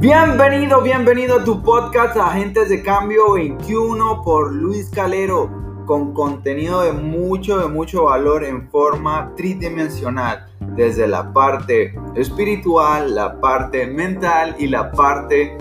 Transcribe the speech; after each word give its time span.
Bienvenido, 0.00 0.82
bienvenido 0.82 1.40
a 1.40 1.44
tu 1.44 1.62
podcast 1.62 2.18
Agentes 2.18 2.68
de 2.68 2.82
Cambio 2.82 3.32
21 3.32 4.22
por 4.22 4.52
Luis 4.52 4.90
Calero, 4.90 5.50
con 5.86 6.12
contenido 6.12 6.82
de 6.82 6.92
mucho, 6.92 7.58
de 7.60 7.68
mucho 7.68 8.04
valor 8.04 8.44
en 8.44 8.68
forma 8.68 9.32
tridimensional, 9.36 10.48
desde 10.76 11.06
la 11.06 11.32
parte 11.32 11.94
espiritual, 12.14 13.14
la 13.14 13.40
parte 13.40 13.86
mental 13.86 14.54
y 14.58 14.66
la 14.66 14.92
parte 14.92 15.56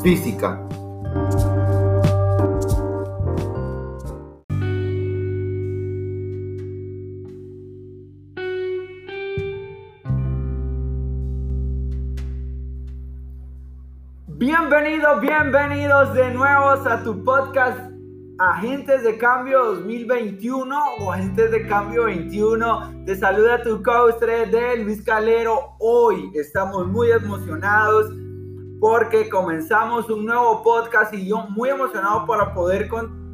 física. 0.00 0.60
Bienvenidos, 14.84 15.20
bienvenidos 15.22 16.14
de 16.14 16.30
nuevo 16.32 16.68
a 16.68 17.02
tu 17.02 17.24
podcast 17.24 17.78
Agentes 18.38 19.02
de 19.02 19.16
Cambio 19.16 19.64
2021 19.76 20.78
o 21.00 21.10
Agentes 21.10 21.50
de 21.52 21.66
Cambio 21.66 22.04
21. 22.04 23.04
Te 23.06 23.16
saluda 23.16 23.62
tu 23.62 23.82
coach 23.82 24.20
de 24.20 24.76
Luis 24.84 25.02
Calero. 25.02 25.74
Hoy 25.78 26.30
estamos 26.34 26.86
muy 26.88 27.10
emocionados 27.10 28.12
porque 28.78 29.30
comenzamos 29.30 30.10
un 30.10 30.26
nuevo 30.26 30.62
podcast 30.62 31.14
y 31.14 31.28
yo 31.28 31.46
muy 31.48 31.70
emocionado 31.70 32.26
para 32.26 32.52
poder 32.52 32.90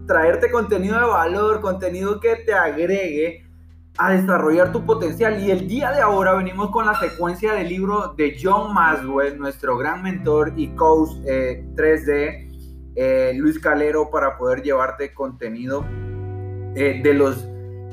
traerte 0.07 0.53
contenido 0.53 1.01
de 1.01 1.07
valor, 1.07 1.61
contenido 1.61 2.21
que 2.21 2.37
te 2.47 2.55
agregue 2.55 3.50
a 3.99 4.13
desarrollar 4.13 4.73
tu 4.73 4.85
potencial. 4.85 5.43
Y 5.43 5.51
el 5.51 5.69
día 5.69 5.93
de 5.93 6.01
ahora 6.01 6.35
venimos 6.35 6.71
con 6.71 6.87
la 6.87 6.95
secuencia 6.99 7.53
del 7.53 7.69
libro 7.69 8.15
de 8.17 8.37
John 8.41 8.73
Maswell, 8.75 9.39
nuestro 9.39 9.77
gran 9.77 10.03
mentor 10.03 10.53
y 10.57 10.69
coach 10.69 11.11
3D, 11.25 12.09
eh, 12.09 12.49
eh, 12.97 13.33
Luis 13.35 13.59
Calero, 13.59 14.11
para 14.11 14.37
poder 14.37 14.63
llevarte 14.63 15.13
contenido 15.13 15.85
eh, 16.75 17.01
de 17.03 17.15
los 17.15 17.47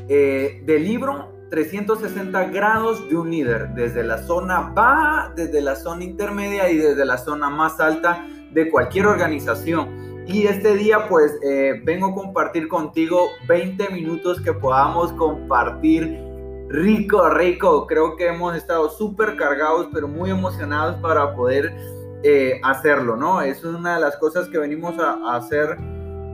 del 0.07 0.85
libro 0.85 1.33
360 1.49 2.45
grados 2.45 3.09
de 3.09 3.17
un 3.17 3.29
líder, 3.29 3.73
desde 3.73 4.05
la 4.05 4.19
zona 4.19 4.71
baja, 4.73 5.33
desde 5.35 5.59
la 5.59 5.75
zona 5.75 6.05
intermedia 6.05 6.69
y 6.69 6.77
desde 6.77 7.03
la 7.03 7.17
zona 7.17 7.49
más 7.49 7.81
alta 7.81 8.25
de 8.53 8.69
cualquier 8.69 9.07
organización. 9.07 10.06
Y 10.27 10.45
este 10.45 10.75
día 10.75 11.07
pues 11.07 11.39
eh, 11.41 11.81
vengo 11.85 12.07
a 12.07 12.13
compartir 12.13 12.67
contigo 12.67 13.29
20 13.47 13.89
minutos 13.89 14.41
que 14.41 14.51
podamos 14.51 15.13
compartir 15.13 16.19
rico, 16.67 17.29
rico. 17.29 17.87
Creo 17.87 18.17
que 18.17 18.27
hemos 18.27 18.53
estado 18.53 18.89
súper 18.89 19.37
cargados, 19.37 19.87
pero 19.93 20.09
muy 20.09 20.29
emocionados 20.29 20.97
para 20.97 21.33
poder 21.33 21.73
eh, 22.23 22.59
hacerlo, 22.61 23.15
¿no? 23.15 23.41
Es 23.41 23.63
una 23.63 23.95
de 23.95 24.01
las 24.01 24.17
cosas 24.17 24.49
que 24.49 24.57
venimos 24.57 24.99
a, 24.99 25.37
hacer 25.37 25.77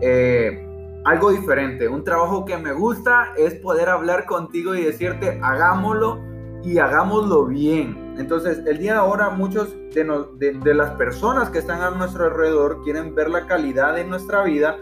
eh, 0.01 0.67
algo 1.05 1.29
diferente. 1.29 1.87
Un 1.87 2.03
trabajo 2.03 2.45
que 2.45 2.57
me 2.57 2.73
gusta 2.73 3.33
es 3.37 3.53
poder 3.55 3.89
hablar 3.89 4.25
contigo 4.25 4.73
y 4.73 4.81
decirte, 4.81 5.39
hagámoslo 5.43 6.19
y 6.63 6.77
hagámoslo 6.77 7.45
bien. 7.45 8.15
Entonces, 8.17 8.61
el 8.65 8.77
día 8.77 8.93
de 8.93 8.99
ahora 8.99 9.29
muchos 9.29 9.75
de, 9.93 10.73
las 10.73 10.91
personas 10.91 11.49
que 11.49 11.59
están 11.59 11.81
a 11.81 11.91
nuestro 11.91 12.25
alrededor 12.25 12.81
quieren 12.83 13.13
ver 13.13 13.29
la 13.29 13.45
calidad 13.47 13.95
de 13.95 14.05
nuestra 14.05 14.43
vida, 14.43 14.77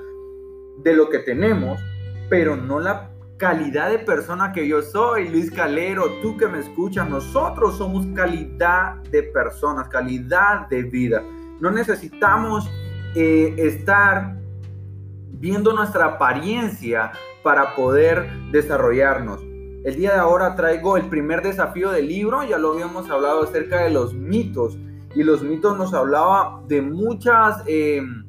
de 0.83 0.93
lo 0.93 1.09
que 1.09 1.19
tenemos, 1.19 1.79
pero 2.29 2.55
no 2.55 2.79
la 2.79 3.11
calidad 3.37 3.89
de 3.89 3.99
persona 3.99 4.51
que 4.51 4.67
yo 4.67 4.81
soy, 4.81 5.29
Luis 5.29 5.49
Calero, 5.49 6.05
tú 6.21 6.37
que 6.37 6.47
me 6.47 6.59
escuchas, 6.59 7.09
nosotros 7.09 7.77
somos 7.77 8.05
calidad 8.15 8.95
de 9.09 9.23
personas, 9.23 9.87
calidad 9.87 10.67
de 10.69 10.83
vida. 10.83 11.23
No 11.59 11.71
necesitamos 11.71 12.69
eh, 13.15 13.53
estar 13.57 14.35
viendo 15.31 15.73
nuestra 15.73 16.05
apariencia 16.05 17.11
para 17.43 17.75
poder 17.75 18.29
desarrollarnos. 18.51 19.50
El 19.83 19.95
día 19.95 20.13
de 20.13 20.19
ahora 20.19 20.55
traigo 20.55 20.95
el 20.95 21.09
primer 21.09 21.41
desafío 21.41 21.91
del 21.91 22.07
libro, 22.07 22.43
ya 22.43 22.57
lo 22.59 22.73
habíamos 22.73 23.09
hablado 23.09 23.43
acerca 23.43 23.83
de 23.83 23.89
los 23.89 24.13
mitos 24.13 24.77
y 25.15 25.23
los 25.23 25.41
mitos 25.41 25.77
nos 25.77 25.93
hablaba 25.93 26.61
de 26.67 26.81
muchas 26.81 27.63
em, 27.65 28.23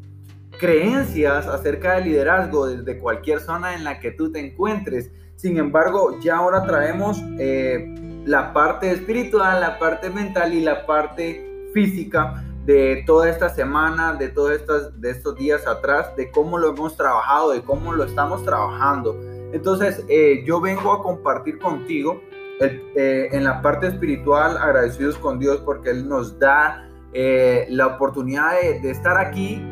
creencias 0.59 1.47
acerca 1.47 1.95
del 1.95 2.05
liderazgo 2.05 2.67
desde 2.67 2.99
cualquier 2.99 3.41
zona 3.41 3.75
en 3.75 3.85
la 3.85 4.01
que 4.01 4.13
tú 4.13 4.33
te 4.33 4.41
encuentres. 4.41 5.11
Sin 5.37 5.59
embargo, 5.59 6.19
ya 6.21 6.37
ahora 6.37 6.65
traemos 6.65 7.23
eh, 7.39 7.95
la 8.25 8.53
parte 8.53 8.91
espiritual, 8.91 9.61
la 9.61 9.79
parte 9.79 10.09
mental 10.09 10.55
y 10.55 10.61
la 10.61 10.87
parte 10.87 11.69
física 11.75 12.45
de 12.65 13.03
toda 13.07 13.29
esta 13.29 13.49
semana, 13.49 14.15
de 14.15 14.29
todos 14.29 14.53
estos, 14.53 15.37
días 15.37 15.67
atrás, 15.67 16.15
de 16.17 16.31
cómo 16.31 16.59
lo 16.59 16.71
hemos 16.71 16.97
trabajado, 16.97 17.51
de 17.51 17.63
cómo 17.63 17.93
lo 17.93 18.05
estamos 18.05 18.45
trabajando. 18.45 19.17
Entonces, 19.53 20.05
eh, 20.09 20.43
yo 20.47 20.61
vengo 20.61 20.93
a 20.93 21.03
compartir 21.03 21.59
contigo 21.59 22.23
eh, 22.61 23.29
en 23.33 23.45
la 23.45 23.61
parte 23.61 23.89
espiritual, 23.89 24.57
agradecidos 24.57 25.19
con 25.19 25.39
Dios 25.39 25.61
porque 25.65 25.91
Él 25.91 26.09
nos 26.09 26.39
da 26.39 26.89
eh, 27.13 27.67
la 27.69 27.89
oportunidad 27.89 28.53
de, 28.61 28.91
estar 28.91 29.19
aquí 29.19 29.63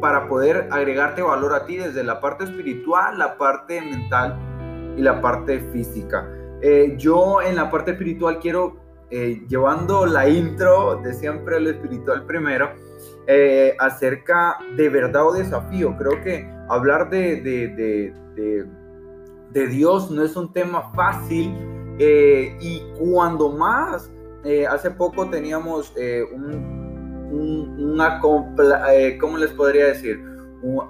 para 0.00 0.28
poder 0.28 0.68
agregarte 0.70 1.22
valor 1.22 1.54
a 1.54 1.64
ti 1.64 1.76
desde 1.76 2.04
la 2.04 2.20
parte 2.20 2.44
espiritual, 2.44 3.18
la 3.18 3.38
parte 3.38 3.80
mental 3.80 4.38
y 4.96 5.00
la 5.00 5.20
parte 5.20 5.60
física. 5.72 6.28
yo 6.98 7.40
en 7.40 7.56
la 7.56 7.70
parte 7.70 7.92
espiritual 7.92 8.38
quiero, 8.38 8.76
llevando 9.10 10.04
la 10.04 10.28
intro 10.28 10.96
de 10.96 11.14
siempre 11.14 11.58
lo 11.60 11.70
espiritual 11.70 12.26
primero, 12.26 12.70
acerca 13.78 14.58
de 14.76 14.88
verdad 14.90 15.26
o 15.26 15.32
desafío. 15.32 15.96
Creo 15.96 16.22
que 16.22 16.46
hablar 16.68 17.08
de 17.08 18.12
Dios 19.54 20.10
no 20.10 20.22
es 20.22 20.36
un 20.36 20.52
tema 20.52 20.90
fácil 20.94 21.54
eh, 21.98 22.56
y 22.60 22.82
cuando 22.98 23.50
más, 23.50 24.10
eh, 24.44 24.66
hace 24.66 24.90
poco 24.90 25.30
teníamos 25.30 25.92
eh, 25.96 26.24
un, 26.34 27.30
una, 27.80 28.20
¿cómo 28.20 29.38
les 29.38 29.50
podría 29.52 29.86
decir? 29.86 30.22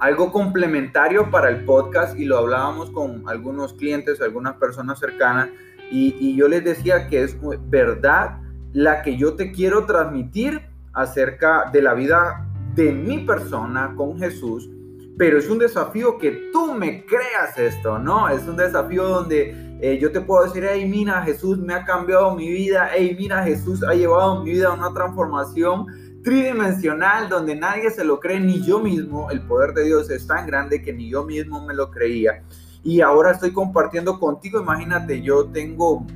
algo 0.00 0.30
complementario 0.30 1.32
para 1.32 1.48
el 1.48 1.64
podcast 1.64 2.16
y 2.16 2.26
lo 2.26 2.38
hablábamos 2.38 2.91
con 2.91 3.28
algunos 3.28 3.72
clientes, 3.72 4.20
algunas 4.20 4.54
personas 4.54 5.00
cercanas 5.00 5.48
y 5.91 6.36
yo 6.36 6.46
les 6.46 6.62
decía 6.62 7.08
que 7.08 7.25
es 7.25 7.36
verdad 7.69 8.38
la 8.72 9.02
que 9.02 9.16
yo 9.16 9.34
te 9.34 9.50
quiero 9.50 9.84
transmitir 9.84 10.60
acerca 10.92 11.70
de 11.72 11.82
la 11.82 11.94
vida 11.94 12.46
de 12.76 12.92
mi 12.92 13.19
persona 13.19 13.94
con 13.96 14.16
Jesús 14.19 14.70
pero 15.16 15.38
es 15.38 15.48
un 15.48 15.58
desafío 15.58 16.19
que 16.19 16.50
tú 16.52 16.75
me 16.75 17.04
creas 17.06 17.56
esto, 17.58 17.98
¿no? 17.98 18.28
Es 18.28 18.47
un 18.48 18.56
desafío 18.56 19.04
donde 19.04 19.78
eh, 19.80 19.98
yo 20.00 20.10
te 20.10 20.20
puedo 20.20 20.44
decir, 20.44 20.66
hey, 20.69 20.86
mira, 20.88 21.22
Jesús 21.22 21.58
me 21.58 21.75
ha 21.75 21.84
cambiado 21.84 22.34
mi 22.34 22.50
vida, 22.50 22.91
hey, 22.92 23.14
mira, 23.19 23.42
Jesús 23.44 23.82
ha 23.84 23.94
llevado 23.94 24.42
mi 24.42 24.52
vida 24.52 24.69
a 24.69 24.72
una 24.72 24.92
transformación 24.92 25.86
tridimensional 26.25 27.28
donde 27.28 27.54
nadie 27.54 27.91
se 27.91 28.04
lo 28.04 28.19
cree, 28.19 28.41
ni 28.41 28.64
yo 28.64 28.80
mismo, 28.80 29.30
el 29.30 29.42
poder 29.42 29.72
de 29.75 29.84
Dios 29.84 30.10
es 30.10 30.26
tan 30.26 30.47
grande 30.47 30.82
que 30.82 30.92
ni 30.92 31.10
yo 31.10 31.25
mismo 31.25 31.64
me 31.64 31.75
lo 31.75 31.91
creía. 31.91 32.42
Y 32.82 33.00
ahora 33.00 33.32
estoy 33.32 33.52
compartiendo 33.52 34.19
contigo, 34.19 34.60
imagínate, 34.60 35.22
yo 35.22 35.46
tengo 35.46 36.06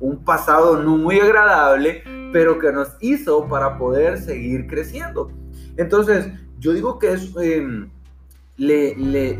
un 0.00 0.24
pasado 0.24 0.82
no 0.82 0.96
muy 0.96 1.20
agradable, 1.20 2.02
pero 2.32 2.58
que 2.58 2.72
nos 2.72 2.96
hizo 3.00 3.46
para 3.46 3.76
poder 3.78 4.18
seguir 4.18 4.66
creciendo. 4.66 5.30
Entonces, 5.76 6.28
yo 6.58 6.72
digo 6.72 6.98
que 6.98 7.12
es... 7.12 7.36
Em, 7.36 7.90
le, 8.62 9.36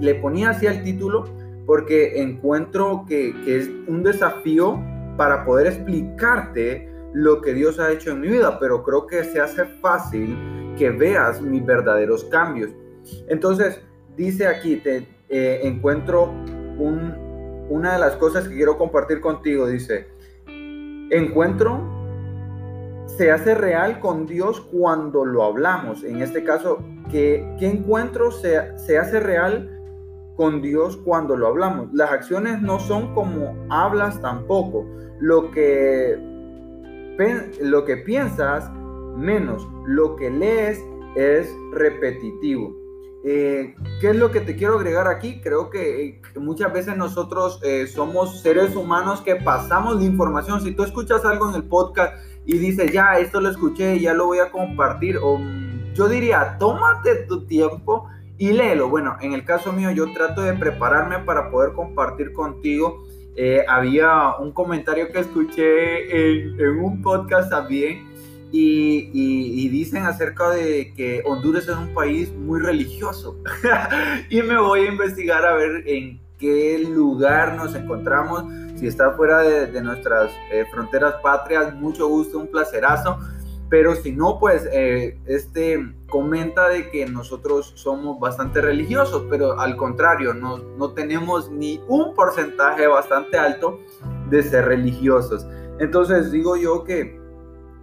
le, 0.00 0.14
ponía 0.16 0.50
así 0.50 0.66
al 0.66 0.82
título 0.82 1.24
porque 1.64 2.20
encuentro 2.20 3.04
que, 3.08 3.32
es 3.46 3.70
un 3.86 4.02
desafío 4.02 4.82
para 5.16 5.44
poder 5.44 5.68
explicarte 5.68 6.90
lo 7.12 7.40
que 7.40 7.54
Dios 7.54 7.78
ha 7.78 7.92
hecho 7.92 8.10
en 8.10 8.20
mi 8.20 8.28
vida, 8.28 8.58
pero 8.58 8.82
creo 8.82 9.06
que 9.06 9.22
se 9.22 9.40
hace 9.40 9.64
fácil 9.80 10.36
que 10.76 10.90
veas 10.90 11.40
mis 11.40 11.64
verdaderos 11.64 12.24
cambios. 12.24 12.70
Entonces, 13.28 13.80
dice 14.16 14.48
aquí, 14.48 14.76
te 14.76 15.06
eh, 15.28 15.60
encuentro 15.62 16.32
una 17.70 17.92
de 17.92 17.98
las 18.00 18.16
cosas 18.16 18.48
que 18.48 18.56
quiero 18.56 18.76
compartir 18.76 19.20
contigo, 19.20 19.68
dice, 19.68 20.08
encuentro 21.10 21.94
se 23.06 23.30
hace 23.30 23.54
real 23.54 24.00
con 24.00 24.26
Dios 24.26 24.60
cuando 24.60 25.24
lo 25.24 25.44
hablamos. 25.44 26.02
En 26.02 26.20
este 26.20 26.42
caso, 26.42 26.82
¿qué, 27.14 27.56
encuentro 27.60 28.32
se, 28.32 28.76
se 28.76 28.98
hace 28.98 29.20
real 29.20 29.70
con 30.36 30.60
Dios 30.60 30.96
cuando 30.96 31.36
lo 31.36 31.46
hablamos? 31.46 31.88
Las 31.92 32.10
acciones 32.10 32.60
no 32.60 32.80
son 32.80 33.14
como 33.14 33.56
hablas 33.70 34.20
tampoco. 34.20 34.84
Lo 35.20 35.50
que, 35.52 36.18
lo 37.60 37.84
que 37.84 37.96
piensas, 37.98 38.68
menos. 39.16 39.66
Lo 39.86 40.16
que 40.16 40.28
lees 40.28 40.82
es 41.14 41.48
repetitivo. 41.72 42.74
eh, 43.22 43.74
¿Qué 44.00 44.10
es 44.10 44.16
lo 44.16 44.32
que 44.32 44.40
te 44.40 44.56
quiero 44.56 44.74
agregar 44.74 45.06
aquí? 45.06 45.40
Creo 45.40 45.70
que, 45.70 46.20
muchas 46.40 46.72
veces 46.72 46.96
nosotros 46.96 47.60
eh, 47.62 47.86
somos 47.86 48.42
seres 48.42 48.74
humanos 48.74 49.20
que 49.20 49.36
pasamos 49.36 49.96
la 49.96 50.04
información. 50.04 50.60
Si 50.62 50.72
tú 50.72 50.82
escuchas 50.82 51.24
algo 51.24 51.48
en 51.48 51.54
el 51.54 51.64
podcast 51.64 52.14
y 52.44 52.58
dices, 52.58 52.92
ya, 52.92 53.20
esto 53.20 53.40
lo 53.40 53.50
escuché, 53.50 54.00
ya 54.00 54.14
lo 54.14 54.26
voy 54.26 54.40
a 54.40 54.50
compartir, 54.50 55.16
o 55.22 55.38
yo 55.94 56.08
diría, 56.08 56.56
tómate 56.58 57.14
tu 57.26 57.46
tiempo 57.46 58.08
y 58.38 58.52
léelo. 58.52 58.88
Bueno, 58.88 59.16
en 59.20 59.32
el 59.32 59.44
caso 59.44 59.72
mío, 59.72 59.90
yo 59.90 60.12
trato 60.12 60.42
de 60.42 60.54
prepararme 60.54 61.20
para 61.20 61.50
poder 61.50 61.72
compartir 61.72 62.32
contigo. 62.32 63.04
Eh, 63.36 63.64
había 63.68 64.36
un 64.38 64.52
comentario 64.52 65.10
que 65.10 65.20
escuché 65.20 66.36
en, 66.38 66.78
un 66.78 67.02
podcast 67.02 67.50
también 67.50 68.08
y, 68.52 69.68
dicen 69.68 70.04
acerca 70.04 70.50
de 70.50 70.92
que 70.94 71.22
Honduras 71.24 71.64
es 71.64 71.76
un 71.76 71.92
país 71.94 72.32
muy 72.32 72.60
religioso. 72.60 73.36
y 74.30 74.42
me 74.42 74.58
voy 74.58 74.80
a 74.80 74.88
investigar 74.90 75.44
a 75.44 75.54
ver 75.54 75.82
en 75.86 76.20
qué 76.38 76.78
lugar 76.78 77.56
nos 77.56 77.74
encontramos. 77.74 78.44
Si 78.76 78.86
está 78.86 79.12
fuera 79.12 79.42
de, 79.42 79.80
nuestras 79.82 80.30
eh, 80.52 80.64
fronteras 80.70 81.14
patrias, 81.22 81.74
mucho 81.74 82.08
gusto, 82.08 82.38
un 82.38 82.48
placerazo. 82.48 83.18
Pero 83.70 83.94
si 83.94 84.12
no, 84.12 84.38
pues 84.38 84.68
eh, 84.72 85.18
este 85.26 85.94
comenta 86.08 86.68
de 86.68 86.90
que 86.90 87.06
nosotros 87.06 87.72
somos 87.74 88.20
bastante 88.20 88.60
religiosos, 88.60 89.24
pero 89.28 89.58
al 89.58 89.76
contrario, 89.76 90.34
no, 90.34 90.58
no 90.58 90.92
tenemos 90.92 91.50
ni 91.50 91.80
un 91.88 92.14
porcentaje 92.14 92.86
bastante 92.86 93.38
alto 93.38 93.80
de 94.30 94.42
ser 94.42 94.66
religiosos. 94.66 95.46
Entonces 95.80 96.30
digo 96.30 96.56
yo 96.56 96.84
que 96.84 97.18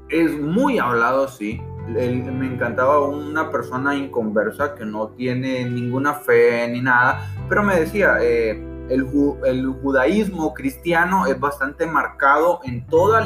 es 0.10 0.32
muy 0.40 0.78
hablado, 0.78 1.28
sí. 1.28 1.60
me 1.88 2.46
encantaba 2.46 3.00
una 3.08 3.50
persona 3.50 3.96
inconversa 3.96 4.76
que 4.76 4.86
no 4.86 5.10
tiene 5.10 5.70
ninguna 5.70 6.14
fe 6.14 6.68
ni 6.70 6.82
nada, 6.82 7.34
pero 7.50 7.64
me 7.64 7.80
decía, 7.80 8.18
eh, 8.22 8.71
el, 8.92 9.68
judaísmo 9.82 10.54
cristiano 10.54 11.26
es 11.26 11.40
bastante 11.40 11.86
marcado 11.86 12.60
en 12.64 12.86
todo, 12.88 13.18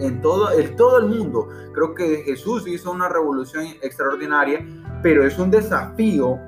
en 0.00 0.20
todo 0.20 0.98
el 0.98 1.06
mundo. 1.06 1.48
Creo 1.72 1.94
que 1.94 2.22
Jesús 2.24 2.66
hizo 2.68 2.90
una 2.90 3.08
revolución 3.08 3.66
extraordinaria, 3.82 4.66
pero 5.02 5.24
es 5.24 5.38
un 5.38 5.50
desafío 5.50 6.38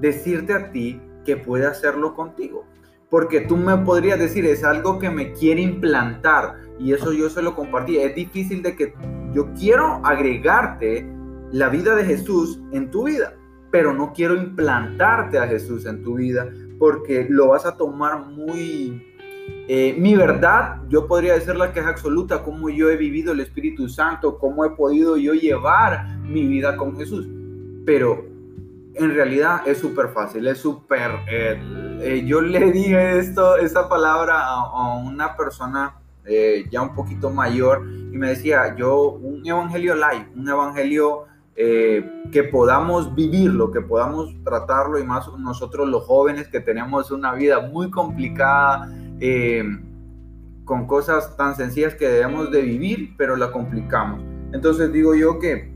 decirte 0.00 0.54
a 0.54 0.70
ti 0.70 1.00
que 1.24 1.36
puede 1.36 1.66
hacerlo 1.66 2.14
contigo. 2.14 2.64
Porque 3.10 3.42
tú 3.42 3.56
me 3.56 3.76
podrías 3.78 4.18
decir, 4.18 4.44
es 4.46 4.64
algo 4.64 4.98
que 4.98 5.10
me 5.10 5.32
quiere 5.32 5.60
implantar 5.60 6.56
y 6.78 6.92
eso 6.92 7.12
yo 7.12 7.28
se 7.28 7.42
lo 7.42 7.54
compartí. 7.54 7.98
Es 7.98 8.14
difícil 8.14 8.62
de 8.62 8.74
que 8.74 8.94
yo 9.32 9.52
quiero 9.54 10.00
agregarte 10.04 11.06
la 11.52 11.68
vida 11.68 11.94
de 11.94 12.04
Jesús 12.04 12.60
en 12.72 12.90
tu 12.90 13.04
vida, 13.04 13.34
pero 13.70 13.92
no 13.92 14.12
quiero 14.12 14.34
implantarte 14.34 15.38
a 15.38 15.46
Jesús 15.46 15.86
en 15.86 16.02
tu 16.02 16.14
vida 16.14 16.48
porque 16.78 17.26
lo 17.28 17.48
vas 17.48 17.66
a 17.66 17.76
tomar 17.76 18.26
muy... 18.26 19.10
Eh, 19.68 19.94
mi 19.98 20.14
verdad, 20.14 20.82
yo 20.88 21.06
podría 21.06 21.34
decir 21.34 21.56
la 21.56 21.72
que 21.72 21.80
es 21.80 21.86
absoluta, 21.86 22.42
cómo 22.42 22.70
yo 22.70 22.90
he 22.90 22.96
vivido 22.96 23.32
el 23.32 23.40
Espíritu 23.40 23.88
Santo, 23.88 24.38
cómo 24.38 24.64
he 24.64 24.70
podido 24.70 25.16
yo 25.16 25.34
llevar 25.34 26.18
mi 26.20 26.46
vida 26.46 26.76
con 26.76 26.96
Jesús. 26.96 27.26
Pero 27.84 28.24
en 28.94 29.14
realidad 29.14 29.62
es 29.66 29.78
súper 29.78 30.08
fácil, 30.08 30.46
es 30.46 30.58
súper... 30.58 31.10
Eh, 31.30 31.58
eh, 32.00 32.24
yo 32.26 32.40
le 32.40 32.72
dije 32.72 33.18
esto, 33.18 33.56
esa 33.56 33.88
palabra 33.88 34.38
a 34.38 34.96
una 34.98 35.36
persona 35.36 35.94
eh, 36.26 36.64
ya 36.70 36.80
un 36.80 36.94
poquito 36.94 37.30
mayor, 37.30 37.86
y 37.86 38.16
me 38.16 38.30
decía, 38.30 38.74
yo, 38.76 39.10
un 39.10 39.46
evangelio 39.46 39.94
live, 39.94 40.28
un 40.34 40.48
evangelio 40.48 41.26
eh, 41.56 42.22
que 42.32 42.42
podamos 42.44 43.14
vivirlo, 43.14 43.70
que 43.70 43.80
podamos 43.80 44.34
tratarlo, 44.42 44.98
y 44.98 45.04
más 45.04 45.28
nosotros 45.38 45.88
los 45.88 46.04
jóvenes 46.04 46.48
que 46.48 46.60
tenemos 46.60 47.10
una 47.10 47.32
vida 47.32 47.60
muy 47.60 47.90
complicada, 47.90 48.92
eh, 49.20 49.62
con 50.64 50.86
cosas 50.86 51.36
tan 51.36 51.54
sencillas 51.54 51.94
que 51.94 52.08
debemos 52.08 52.50
de 52.50 52.62
vivir, 52.62 53.14
pero 53.16 53.36
la 53.36 53.52
complicamos. 53.52 54.20
Entonces 54.52 54.92
digo 54.92 55.14
yo 55.14 55.38
que 55.38 55.72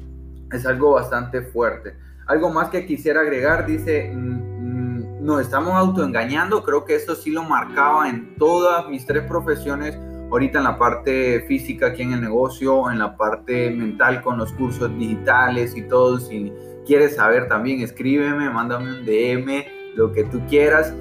es 0.50 0.66
algo 0.66 0.92
bastante 0.92 1.42
fuerte. 1.42 1.94
Algo 2.26 2.50
más 2.50 2.70
que 2.70 2.86
quisiera 2.86 3.20
agregar, 3.20 3.66
dice, 3.66 4.10
mm, 4.12 4.18
mm, 4.18 5.24
nos 5.24 5.42
estamos 5.42 5.74
autoengañando, 5.74 6.64
creo 6.64 6.84
que 6.84 6.94
eso 6.94 7.14
sí 7.14 7.30
lo 7.30 7.44
marcaba 7.44 8.08
en 8.08 8.34
todas 8.36 8.88
mis 8.88 9.06
tres 9.06 9.24
profesiones 9.24 9.98
ahorita 10.30 10.58
en 10.58 10.64
la 10.64 10.78
parte 10.78 11.40
física 11.46 11.88
aquí 11.88 12.02
en 12.02 12.12
el 12.12 12.20
negocio, 12.20 12.90
en 12.90 12.98
la 12.98 13.16
parte 13.16 13.70
mental 13.70 14.22
con 14.22 14.38
los 14.38 14.52
cursos 14.52 14.96
digitales 14.98 15.76
y 15.76 15.82
todo. 15.82 16.18
Si 16.18 16.52
quieres 16.86 17.16
saber 17.16 17.48
también, 17.48 17.80
escríbeme, 17.80 18.50
mándame 18.50 18.90
un 18.90 19.04
DM, 19.04 19.64
lo 19.94 20.12
que 20.12 20.24
tú 20.24 20.40
quieras. 20.48 20.94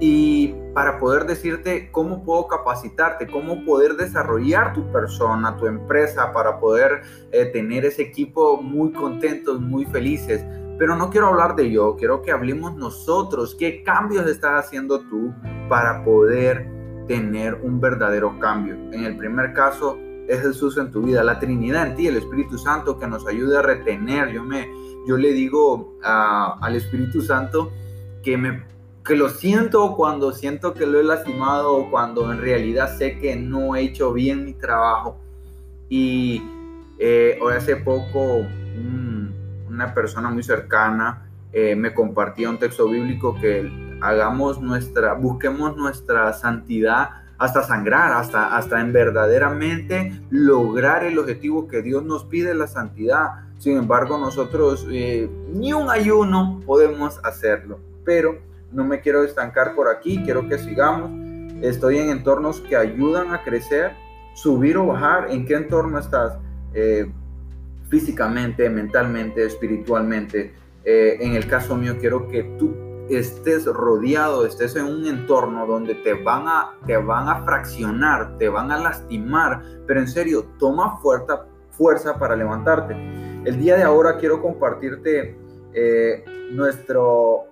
Y 0.00 0.54
para 0.74 0.98
poder 0.98 1.24
decirte 1.24 1.88
cómo 1.92 2.24
puedo 2.24 2.48
capacitarte, 2.48 3.28
cómo 3.28 3.64
poder 3.64 3.94
desarrollar 3.94 4.72
tu 4.72 4.90
persona, 4.90 5.56
tu 5.56 5.66
empresa, 5.66 6.32
para 6.32 6.58
poder 6.58 7.02
eh, 7.30 7.46
tener 7.46 7.84
ese 7.84 8.02
equipo 8.02 8.60
muy 8.60 8.92
contentos, 8.92 9.60
muy 9.60 9.86
felices. 9.86 10.44
Pero 10.76 10.96
no 10.96 11.10
quiero 11.10 11.28
hablar 11.28 11.54
de 11.54 11.70
yo, 11.70 11.94
quiero 11.94 12.22
que 12.22 12.32
hablemos 12.32 12.74
nosotros, 12.74 13.54
qué 13.56 13.84
cambios 13.84 14.26
estás 14.26 14.66
haciendo 14.66 15.00
tú 15.02 15.32
para 15.68 16.02
poder 16.02 16.73
tener 17.06 17.54
un 17.62 17.80
verdadero 17.80 18.38
cambio. 18.38 18.74
En 18.92 19.04
el 19.04 19.16
primer 19.16 19.52
caso 19.52 19.98
es 20.28 20.40
Jesús 20.40 20.78
en 20.78 20.90
tu 20.90 21.02
vida, 21.02 21.22
la 21.22 21.38
Trinidad 21.38 21.86
en 21.88 21.96
ti, 21.96 22.06
el 22.06 22.16
Espíritu 22.16 22.58
Santo 22.58 22.98
que 22.98 23.06
nos 23.06 23.26
ayude 23.26 23.58
a 23.58 23.62
retener. 23.62 24.32
Yo, 24.32 24.42
me, 24.42 24.68
yo 25.06 25.16
le 25.16 25.32
digo 25.32 25.98
al 26.02 26.76
Espíritu 26.76 27.20
Santo 27.20 27.72
que, 28.22 28.36
me, 28.36 28.64
que 29.04 29.16
lo 29.16 29.28
siento 29.28 29.94
cuando 29.96 30.32
siento 30.32 30.72
que 30.74 30.86
lo 30.86 30.98
he 30.98 31.04
lastimado 31.04 31.76
o 31.76 31.90
cuando 31.90 32.32
en 32.32 32.40
realidad 32.40 32.96
sé 32.96 33.18
que 33.18 33.36
no 33.36 33.76
he 33.76 33.82
hecho 33.82 34.12
bien 34.12 34.44
mi 34.44 34.54
trabajo. 34.54 35.16
Y 35.88 36.42
eh, 36.98 37.38
hoy 37.42 37.54
hace 37.54 37.76
poco 37.76 38.46
una 39.68 39.92
persona 39.92 40.30
muy 40.30 40.42
cercana 40.42 41.24
eh, 41.56 41.76
me 41.76 41.94
compartía 41.94 42.50
un 42.50 42.58
texto 42.58 42.88
bíblico 42.88 43.36
que 43.40 43.70
hagamos 44.00 44.60
nuestra, 44.60 45.14
busquemos 45.14 45.76
nuestra 45.76 46.32
santidad 46.32 47.10
hasta 47.38 47.62
sangrar, 47.62 48.12
hasta, 48.12 48.56
hasta 48.56 48.80
en 48.80 48.92
verdaderamente 48.92 50.12
lograr 50.30 51.04
el 51.04 51.18
objetivo 51.18 51.66
que 51.68 51.82
Dios 51.82 52.04
nos 52.04 52.24
pide, 52.24 52.54
la 52.54 52.66
santidad. 52.66 53.30
Sin 53.58 53.76
embargo, 53.76 54.18
nosotros 54.18 54.86
eh, 54.90 55.28
ni 55.52 55.72
un 55.72 55.90
ayuno 55.90 56.60
podemos 56.64 57.20
hacerlo. 57.24 57.80
Pero 58.04 58.38
no 58.72 58.84
me 58.84 59.00
quiero 59.00 59.24
estancar 59.24 59.74
por 59.74 59.88
aquí, 59.88 60.22
quiero 60.24 60.48
que 60.48 60.58
sigamos. 60.58 61.10
Estoy 61.62 61.98
en 61.98 62.10
entornos 62.10 62.60
que 62.60 62.76
ayudan 62.76 63.32
a 63.32 63.42
crecer, 63.42 63.92
subir 64.34 64.76
o 64.76 64.86
bajar. 64.86 65.30
¿En 65.30 65.46
qué 65.46 65.54
entorno 65.54 65.98
estás? 65.98 66.38
Eh, 66.72 67.10
físicamente, 67.88 68.68
mentalmente, 68.68 69.44
espiritualmente. 69.44 70.54
Eh, 70.84 71.16
en 71.20 71.34
el 71.34 71.46
caso 71.46 71.76
mío, 71.76 71.96
quiero 71.98 72.28
que 72.28 72.42
tú 72.58 72.74
estés 73.08 73.66
rodeado, 73.66 74.46
estés 74.46 74.76
en 74.76 74.86
un 74.86 75.06
entorno 75.06 75.66
donde 75.66 75.94
te 75.96 76.14
van 76.14 76.48
a, 76.48 76.78
te 76.86 76.96
van 76.96 77.28
a 77.28 77.44
fraccionar, 77.44 78.38
te 78.38 78.48
van 78.48 78.70
a 78.70 78.78
lastimar, 78.78 79.62
pero 79.86 80.00
en 80.00 80.08
serio, 80.08 80.46
toma 80.58 80.96
fuerza, 80.98 81.46
fuerza 81.70 82.18
para 82.18 82.36
levantarte. 82.36 82.94
El 83.44 83.58
día 83.58 83.76
de 83.76 83.82
ahora 83.82 84.16
quiero 84.16 84.40
compartirte 84.40 85.36
eh, 85.74 86.24
nuestro 86.52 87.44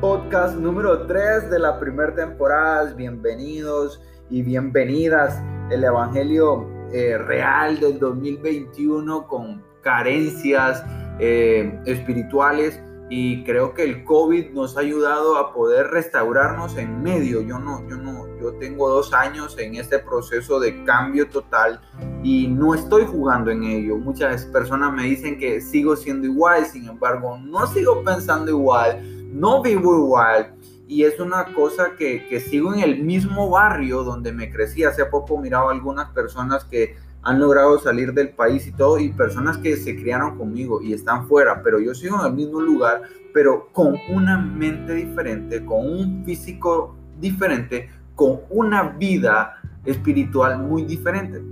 podcast 0.00 0.56
número 0.56 1.06
3 1.06 1.50
de 1.50 1.58
la 1.58 1.78
primera 1.78 2.14
temporada. 2.14 2.92
Bienvenidos 2.94 4.00
y 4.30 4.42
bienvenidas. 4.42 5.42
El 5.70 5.84
Evangelio 5.84 6.66
eh, 6.92 7.18
real 7.18 7.78
del 7.78 7.98
2021 7.98 9.26
con 9.26 9.62
carencias 9.82 10.84
eh, 11.18 11.78
espirituales 11.84 12.80
y 13.14 13.44
creo 13.44 13.74
que 13.74 13.82
el 13.84 14.04
COVID 14.04 14.52
nos 14.52 14.74
ha 14.74 14.80
ayudado 14.80 15.36
a 15.36 15.52
poder 15.52 15.88
restaurarnos 15.88 16.78
en 16.78 17.02
medio. 17.02 17.42
Yo 17.42 17.58
no, 17.58 17.86
yo 17.86 17.98
no, 17.98 18.26
yo 18.40 18.54
tengo 18.54 18.88
dos 18.88 19.12
años 19.12 19.54
en 19.58 19.74
este 19.74 19.98
proceso 19.98 20.58
de 20.58 20.82
cambio 20.84 21.28
total 21.28 21.78
y 22.22 22.48
no 22.48 22.74
estoy 22.74 23.04
jugando 23.04 23.50
en 23.50 23.64
ello. 23.64 23.98
Muchas 23.98 24.46
personas 24.46 24.94
me 24.94 25.02
dicen 25.02 25.38
que 25.38 25.60
sigo 25.60 25.94
siendo 25.94 26.26
igual, 26.26 26.64
sin 26.64 26.88
embargo, 26.88 27.36
no 27.36 27.66
sigo 27.66 28.02
pensando 28.02 28.50
igual, 28.50 29.02
no 29.30 29.60
vivo 29.60 29.94
igual. 29.94 30.54
Y 30.88 31.04
es 31.04 31.20
una 31.20 31.52
cosa 31.52 31.90
que, 31.98 32.26
que 32.28 32.40
sigo 32.40 32.72
en 32.72 32.80
el 32.80 33.04
mismo 33.04 33.50
barrio 33.50 34.04
donde 34.04 34.32
me 34.32 34.50
crecí. 34.50 34.84
Hace 34.84 35.04
poco 35.04 35.36
miraba 35.36 35.70
algunas 35.70 36.08
personas 36.12 36.64
que 36.64 36.96
han 37.22 37.38
logrado 37.38 37.78
salir 37.78 38.12
del 38.12 38.30
país 38.30 38.66
y 38.66 38.72
todo, 38.72 38.98
y 38.98 39.12
personas 39.12 39.58
que 39.58 39.76
se 39.76 39.96
criaron 39.96 40.36
conmigo 40.36 40.82
y 40.82 40.92
están 40.92 41.28
fuera, 41.28 41.62
pero 41.62 41.80
yo 41.80 41.94
sigo 41.94 42.20
en 42.20 42.26
el 42.26 42.32
mismo 42.32 42.60
lugar, 42.60 43.02
pero 43.32 43.68
con 43.72 43.96
una 44.08 44.38
mente 44.38 44.94
diferente, 44.94 45.64
con 45.64 45.86
un 45.86 46.24
físico 46.24 46.96
diferente, 47.20 47.90
con 48.14 48.40
una 48.50 48.82
vida 48.82 49.60
espiritual 49.84 50.58
muy 50.58 50.82
diferente. 50.82 51.42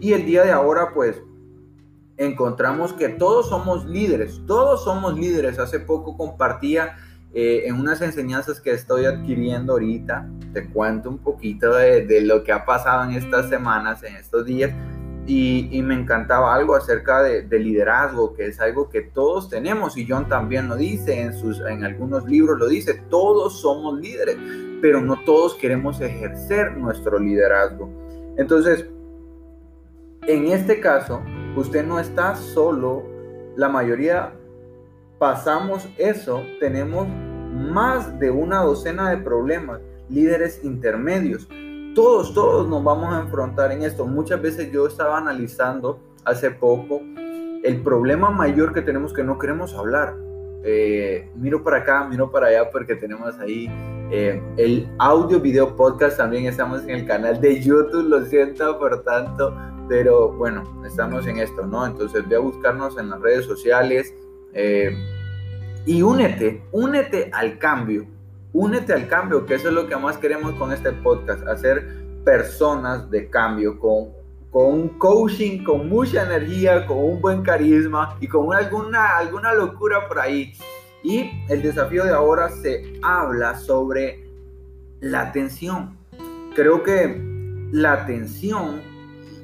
Y 0.00 0.12
el 0.12 0.26
día 0.26 0.44
de 0.44 0.52
ahora, 0.52 0.92
pues, 0.92 1.22
encontramos 2.18 2.92
que 2.92 3.08
todos 3.08 3.48
somos 3.48 3.84
líderes, 3.86 4.40
todos 4.46 4.84
somos 4.84 5.18
líderes. 5.18 5.58
Hace 5.58 5.80
poco 5.80 6.16
compartía 6.16 6.96
eh, 7.34 7.64
en 7.66 7.78
unas 7.78 8.00
enseñanzas 8.00 8.60
que 8.60 8.70
estoy 8.70 9.04
adquiriendo 9.04 9.74
ahorita, 9.74 10.28
te 10.52 10.68
cuento 10.68 11.10
un 11.10 11.18
poquito 11.18 11.74
de, 11.74 12.20
lo 12.22 12.42
que 12.44 12.52
ha 12.52 12.64
pasado 12.64 13.04
en 13.04 13.10
estas 13.10 13.48
semanas, 13.48 14.02
en 14.02 14.16
estos 14.16 14.46
días, 14.46 14.72
y, 15.26 15.82
me 15.82 15.94
encantaba 15.94 16.54
algo 16.54 16.76
acerca 16.76 17.22
de, 17.22 17.58
liderazgo, 17.58 18.34
que 18.34 18.46
es 18.46 18.60
algo 18.60 18.88
que 18.88 19.02
todos 19.02 19.48
tenemos, 19.48 19.96
y 19.96 20.06
John 20.08 20.28
también 20.28 20.68
lo 20.68 20.76
dice, 20.76 21.20
en, 21.20 21.34
sus, 21.34 21.60
en 21.60 21.84
algunos 21.84 22.24
libros 22.26 22.58
lo 22.58 22.68
dice, 22.68 23.02
todos 23.10 23.60
somos 23.60 23.98
líderes, 23.98 24.36
pero 24.80 25.00
no 25.00 25.18
todos 25.24 25.54
queremos 25.56 26.00
ejercer 26.00 26.76
nuestro 26.76 27.18
liderazgo. 27.18 27.90
Entonces, 28.36 28.86
en 30.26 30.46
este 30.48 30.80
caso, 30.80 31.22
usted 31.56 31.84
no 31.84 31.98
está 31.98 32.36
solo, 32.36 33.04
la 33.56 33.68
mayoría 33.68 34.32
pasamos 35.18 35.88
eso, 35.96 36.42
tenemos 36.60 37.08
más 37.08 38.18
de 38.18 38.30
una 38.30 38.58
docena 38.60 39.10
de 39.10 39.16
problemas, 39.16 39.80
líderes 40.08 40.60
intermedios. 40.62 41.48
Todos, 41.96 42.34
todos 42.34 42.68
nos 42.68 42.84
vamos 42.84 43.10
a 43.14 43.22
enfrentar 43.22 43.72
en 43.72 43.82
esto. 43.82 44.04
Muchas 44.04 44.42
veces 44.42 44.70
yo 44.70 44.86
estaba 44.86 45.16
analizando 45.16 45.98
hace 46.26 46.50
poco 46.50 47.00
el 47.64 47.80
problema 47.82 48.28
mayor 48.28 48.74
que 48.74 48.82
tenemos 48.82 49.14
que 49.14 49.24
no 49.24 49.38
queremos 49.38 49.72
hablar. 49.72 50.14
Eh, 50.62 51.30
miro 51.36 51.64
para 51.64 51.78
acá, 51.78 52.06
miro 52.06 52.30
para 52.30 52.48
allá 52.48 52.70
porque 52.70 52.96
tenemos 52.96 53.38
ahí 53.38 53.70
eh, 54.10 54.42
el 54.58 54.86
audio, 54.98 55.40
video, 55.40 55.74
podcast. 55.74 56.18
También 56.18 56.44
estamos 56.44 56.82
en 56.82 56.90
el 56.90 57.06
canal 57.06 57.40
de 57.40 57.62
YouTube, 57.62 58.10
lo 58.10 58.26
siento 58.26 58.78
por 58.78 59.02
tanto, 59.02 59.56
pero 59.88 60.30
bueno, 60.32 60.64
estamos 60.84 61.26
en 61.26 61.38
esto, 61.38 61.66
¿no? 61.66 61.86
Entonces 61.86 62.28
ve 62.28 62.36
a 62.36 62.40
buscarnos 62.40 62.98
en 62.98 63.08
las 63.08 63.22
redes 63.22 63.46
sociales. 63.46 64.12
Eh, 64.52 64.94
y 65.86 66.02
únete, 66.02 66.62
únete 66.72 67.30
al 67.32 67.58
cambio, 67.58 68.06
únete 68.56 68.94
al 68.94 69.06
cambio, 69.06 69.44
que 69.44 69.54
eso 69.54 69.68
es 69.68 69.74
lo 69.74 69.86
que 69.86 69.96
más 69.96 70.16
queremos 70.16 70.54
con 70.54 70.72
este 70.72 70.90
podcast, 70.90 71.46
hacer 71.46 71.86
personas 72.24 73.10
de 73.10 73.28
cambio 73.28 73.78
con, 73.78 74.08
con 74.50 74.72
un 74.72 74.88
coaching, 74.98 75.62
con 75.62 75.88
mucha 75.88 76.24
energía, 76.24 76.86
con 76.86 76.98
un 76.98 77.20
buen 77.20 77.42
carisma 77.42 78.16
y 78.18 78.26
con 78.26 78.54
alguna, 78.54 79.18
alguna 79.18 79.52
locura 79.52 80.08
por 80.08 80.18
ahí. 80.18 80.54
Y 81.02 81.30
el 81.50 81.62
desafío 81.62 82.04
de 82.04 82.12
ahora 82.12 82.48
se 82.48 82.98
habla 83.02 83.56
sobre 83.56 84.24
la 85.00 85.20
atención. 85.20 85.96
Creo 86.54 86.82
que 86.82 87.20
la 87.72 87.92
atención, 87.92 88.80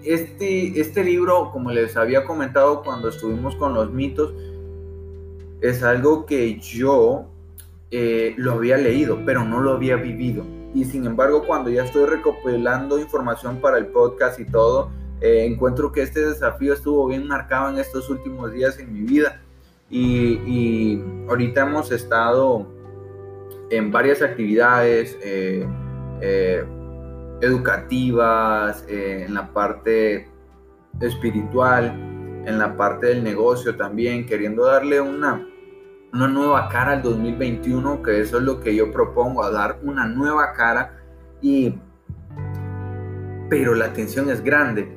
este, 0.02 0.81
este 0.81 1.04
libro, 1.04 1.50
como 1.52 1.71
les 1.71 1.99
había 1.99 2.25
comentado 2.25 2.83
cuando 2.83 3.11
estuvimos 3.11 3.54
con 3.57 3.75
los 3.75 3.92
mitos, 3.92 4.35
es 5.61 5.83
algo 5.83 6.25
que 6.25 6.59
yo 6.59 7.32
eh, 7.94 8.32
lo 8.38 8.52
había 8.52 8.78
leído, 8.78 9.18
pero 9.26 9.44
no 9.44 9.61
lo 9.61 9.72
había 9.72 9.96
vivido. 9.96 10.46
Y 10.75 10.87
sin 10.87 11.04
embargo, 11.04 11.44
cuando 11.46 11.68
ya 11.68 11.84
estoy 11.84 12.06
recopilando 12.06 12.99
información 12.99 13.61
para 13.61 13.76
el 13.76 13.88
podcast 13.88 14.40
y 14.40 14.46
todo, 14.46 14.90
eh, 15.20 15.44
encuentro 15.44 15.92
que 15.92 16.00
este 16.00 16.25
desafío 16.25 16.72
estuvo 16.72 17.06
bien 17.06 17.28
marcado 17.28 17.68
en 17.68 17.78
estos 17.78 18.08
últimos 18.08 18.50
días 18.50 18.78
en 18.78 18.94
mi 18.94 19.02
vida. 19.02 19.42
Y, 19.90 21.02
ahorita 21.28 21.68
hemos 21.68 21.92
estado 21.92 22.66
en 23.68 23.92
varias 23.92 24.22
actividades 24.22 25.18
eh, 25.22 25.66
educativas, 27.42 28.87
en 28.88 29.34
la 29.34 29.52
parte 29.52 30.30
espiritual, 30.99 31.88
en 32.46 32.58
la 32.58 32.75
parte 32.75 33.08
del 33.08 33.22
negocio 33.22 33.76
también, 33.76 34.25
queriendo 34.25 34.64
darle 34.64 34.99
una, 34.99 35.46
una 36.12 36.28
nueva 36.28 36.69
cara 36.69 36.92
al 36.92 37.02
2021, 37.02 38.02
que 38.02 38.21
eso 38.21 38.37
es 38.38 38.42
lo 38.42 38.61
que 38.61 38.75
yo 38.75 38.92
propongo, 38.92 39.42
a 39.42 39.50
dar 39.50 39.78
una 39.83 40.07
nueva 40.07 40.52
cara. 40.52 40.99
Y, 41.40 41.75
pero 43.49 43.75
la 43.75 43.87
atención 43.87 44.28
es 44.28 44.42
grande, 44.45 44.95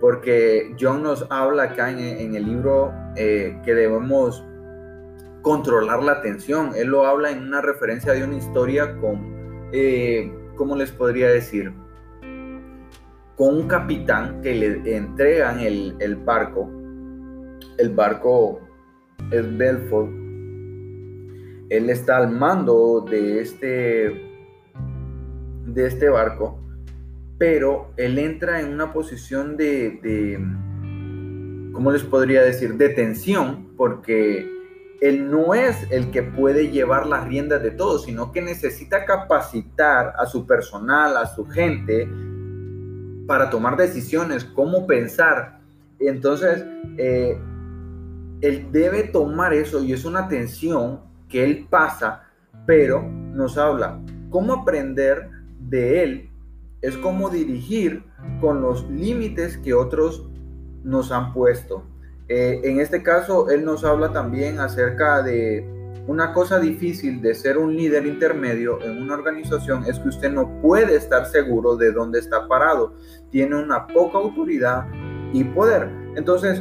porque 0.00 0.74
John 0.80 1.02
nos 1.02 1.26
habla 1.30 1.64
acá 1.64 1.90
en, 1.90 2.34
el 2.34 2.44
libro 2.44 2.92
eh, 3.16 3.60
que 3.64 3.74
debemos 3.74 4.44
controlar 5.42 6.02
la 6.02 6.12
atención. 6.12 6.70
Él 6.76 6.88
lo 6.88 7.06
habla 7.06 7.30
en 7.30 7.42
una 7.42 7.60
referencia 7.60 8.12
de 8.12 8.22
una 8.22 8.36
historia 8.36 8.96
con, 8.98 9.68
eh, 9.72 10.32
¿cómo 10.54 10.76
les 10.76 10.92
podría 10.92 11.28
decir? 11.28 11.72
Con 13.36 13.56
un 13.56 13.66
capitán 13.66 14.40
que 14.42 14.54
le 14.54 14.96
entregan 14.96 15.58
el, 15.58 15.96
el 15.98 16.14
barco. 16.16 16.70
El 17.78 17.90
barco 17.90 18.60
es 19.32 19.56
Belfort 19.56 20.21
él 21.72 21.88
está 21.88 22.18
al 22.18 22.30
mando 22.30 23.00
de 23.00 23.40
este, 23.40 24.30
de 25.64 25.86
este 25.86 26.10
barco, 26.10 26.60
pero 27.38 27.92
él 27.96 28.18
entra 28.18 28.60
en 28.60 28.74
una 28.74 28.92
posición 28.92 29.56
de, 29.56 29.98
de, 30.02 31.72
¿cómo 31.72 31.90
les 31.90 32.02
podría 32.02 32.42
decir?, 32.42 32.74
de 32.74 32.90
tensión, 32.90 33.74
porque 33.74 34.46
él 35.00 35.30
no 35.30 35.54
es 35.54 35.90
el 35.90 36.10
que 36.10 36.22
puede 36.22 36.68
llevar 36.68 37.06
las 37.06 37.26
riendas 37.26 37.62
de 37.62 37.70
todo, 37.70 37.98
sino 37.98 38.32
que 38.32 38.42
necesita 38.42 39.06
capacitar 39.06 40.12
a 40.18 40.26
su 40.26 40.46
personal, 40.46 41.16
a 41.16 41.24
su 41.24 41.46
gente, 41.46 42.06
para 43.26 43.48
tomar 43.48 43.78
decisiones, 43.78 44.44
cómo 44.44 44.86
pensar. 44.86 45.58
Entonces, 45.98 46.66
eh, 46.98 47.40
él 48.42 48.66
debe 48.70 49.04
tomar 49.04 49.54
eso 49.54 49.82
y 49.82 49.94
es 49.94 50.04
una 50.04 50.28
tensión 50.28 51.11
que 51.32 51.42
Él 51.42 51.66
pasa, 51.68 52.24
pero 52.66 53.02
nos 53.02 53.58
habla 53.58 53.98
cómo 54.30 54.52
aprender 54.52 55.28
de 55.58 56.02
Él, 56.04 56.30
es 56.82 56.96
cómo 56.98 57.30
dirigir 57.30 58.04
con 58.40 58.60
los 58.60 58.88
límites 58.90 59.56
que 59.56 59.74
otros 59.74 60.28
nos 60.84 61.10
han 61.10 61.32
puesto. 61.32 61.84
Eh, 62.28 62.60
en 62.64 62.80
este 62.80 63.02
caso, 63.02 63.50
Él 63.50 63.64
nos 63.64 63.84
habla 63.84 64.12
también 64.12 64.60
acerca 64.60 65.22
de 65.22 65.68
una 66.06 66.32
cosa 66.32 66.58
difícil 66.58 67.22
de 67.22 67.34
ser 67.34 67.58
un 67.58 67.76
líder 67.76 68.06
intermedio 68.06 68.82
en 68.82 69.00
una 69.00 69.14
organización 69.14 69.84
es 69.84 70.00
que 70.00 70.08
usted 70.08 70.32
no 70.32 70.60
puede 70.60 70.96
estar 70.96 71.26
seguro 71.26 71.76
de 71.76 71.92
dónde 71.92 72.18
está 72.18 72.48
parado. 72.48 72.94
Tiene 73.30 73.62
una 73.62 73.86
poca 73.86 74.18
autoridad 74.18 74.88
y 75.32 75.44
poder. 75.44 75.88
Entonces, 76.16 76.60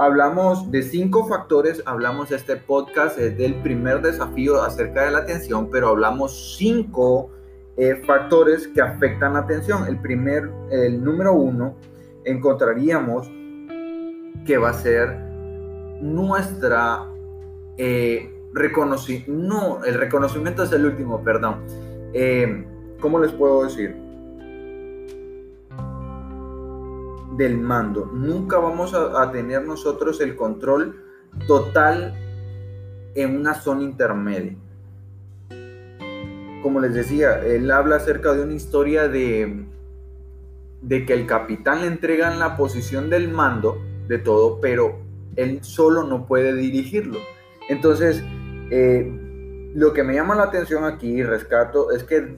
Hablamos 0.00 0.70
de 0.70 0.84
cinco 0.84 1.26
factores, 1.26 1.82
hablamos 1.84 2.30
este 2.30 2.54
podcast 2.54 3.18
es 3.18 3.36
del 3.36 3.56
primer 3.62 4.00
desafío 4.00 4.62
acerca 4.62 5.06
de 5.06 5.10
la 5.10 5.18
atención, 5.18 5.70
pero 5.72 5.88
hablamos 5.88 6.56
cinco 6.56 7.30
eh, 7.76 8.00
factores 8.06 8.68
que 8.68 8.80
afectan 8.80 9.32
la 9.32 9.40
atención. 9.40 9.88
El 9.88 10.00
primer, 10.00 10.52
el 10.70 11.02
número 11.02 11.32
uno, 11.32 11.74
encontraríamos 12.24 13.26
que 14.46 14.56
va 14.56 14.70
a 14.70 14.74
ser 14.74 15.18
nuestra 16.00 17.04
eh, 17.76 18.32
reconocimiento, 18.54 19.32
no, 19.32 19.84
el 19.84 19.94
reconocimiento 19.94 20.62
es 20.62 20.70
el 20.70 20.86
último, 20.86 21.24
perdón. 21.24 21.64
Eh, 22.12 22.64
¿Cómo 23.00 23.18
les 23.18 23.32
puedo 23.32 23.64
decir? 23.64 23.96
Del 27.38 27.56
mando. 27.56 28.06
Nunca 28.06 28.58
vamos 28.58 28.92
a, 28.94 29.30
tener 29.30 29.64
nosotros 29.64 30.20
el 30.20 30.34
control 30.34 31.00
total 31.46 32.14
en 33.14 33.36
una 33.36 33.54
zona 33.54 33.84
intermedia. 33.84 34.56
Como 36.62 36.80
les 36.80 36.92
decía, 36.92 37.40
él 37.46 37.70
habla 37.70 37.96
acerca 37.96 38.34
de 38.34 38.42
una 38.42 38.54
historia 38.54 39.08
de, 39.08 39.64
de 40.82 41.06
que 41.06 41.14
el 41.14 41.26
capitán 41.26 41.82
le 41.82 41.86
entrega 41.86 42.32
en 42.32 42.40
la 42.40 42.56
posición 42.56 43.08
del 43.08 43.28
mando 43.28 43.78
de 44.08 44.18
todo, 44.18 44.60
pero 44.60 44.98
él 45.36 45.60
solo 45.62 46.02
no 46.02 46.26
puede 46.26 46.54
dirigirlo. 46.54 47.20
Entonces, 47.68 48.24
eh, 48.70 49.70
lo 49.74 49.92
que 49.92 50.02
me 50.02 50.14
llama 50.14 50.34
la 50.34 50.44
atención 50.44 50.84
aquí, 50.84 51.22
rescato, 51.22 51.92
es 51.92 52.02
que 52.02 52.36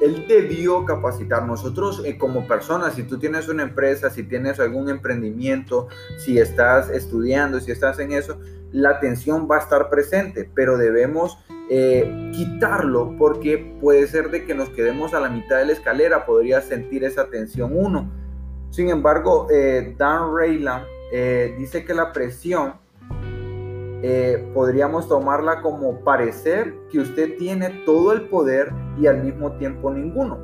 él 0.00 0.26
debió 0.28 0.84
capacitar. 0.84 1.46
Nosotros 1.46 2.02
eh, 2.04 2.16
como 2.16 2.46
personas, 2.46 2.94
si 2.94 3.02
tú 3.02 3.18
tienes 3.18 3.48
una 3.48 3.62
empresa, 3.62 4.10
si 4.10 4.22
tienes 4.22 4.60
algún 4.60 4.88
emprendimiento, 4.88 5.88
si 6.18 6.38
estás 6.38 6.90
estudiando, 6.90 7.60
si 7.60 7.72
estás 7.72 7.98
en 7.98 8.12
eso, 8.12 8.38
la 8.72 8.90
atención 8.90 9.48
va 9.50 9.56
a 9.56 9.60
estar 9.60 9.88
presente, 9.90 10.48
pero 10.54 10.76
debemos 10.76 11.38
eh, 11.70 12.30
quitarlo 12.34 13.16
porque 13.18 13.76
puede 13.80 14.06
ser 14.06 14.30
de 14.30 14.44
que 14.44 14.54
nos 14.54 14.68
quedemos 14.70 15.14
a 15.14 15.20
la 15.20 15.30
mitad 15.30 15.58
de 15.58 15.66
la 15.66 15.72
escalera, 15.72 16.26
podría 16.26 16.60
sentir 16.60 17.04
esa 17.04 17.28
tensión 17.28 17.72
uno. 17.74 18.10
Sin 18.70 18.90
embargo, 18.90 19.48
eh, 19.50 19.94
Dan 19.98 20.34
Rayland 20.34 20.84
dice 21.56 21.86
que 21.86 21.94
la 21.94 22.12
presión 22.12 22.74
eh, 24.02 24.50
podríamos 24.54 25.08
tomarla 25.08 25.60
como 25.60 26.00
parecer 26.04 26.74
que 26.90 27.00
usted 27.00 27.36
tiene 27.36 27.82
todo 27.84 28.12
el 28.12 28.28
poder 28.28 28.72
y 29.00 29.06
al 29.06 29.24
mismo 29.24 29.52
tiempo 29.52 29.90
ninguno. 29.90 30.38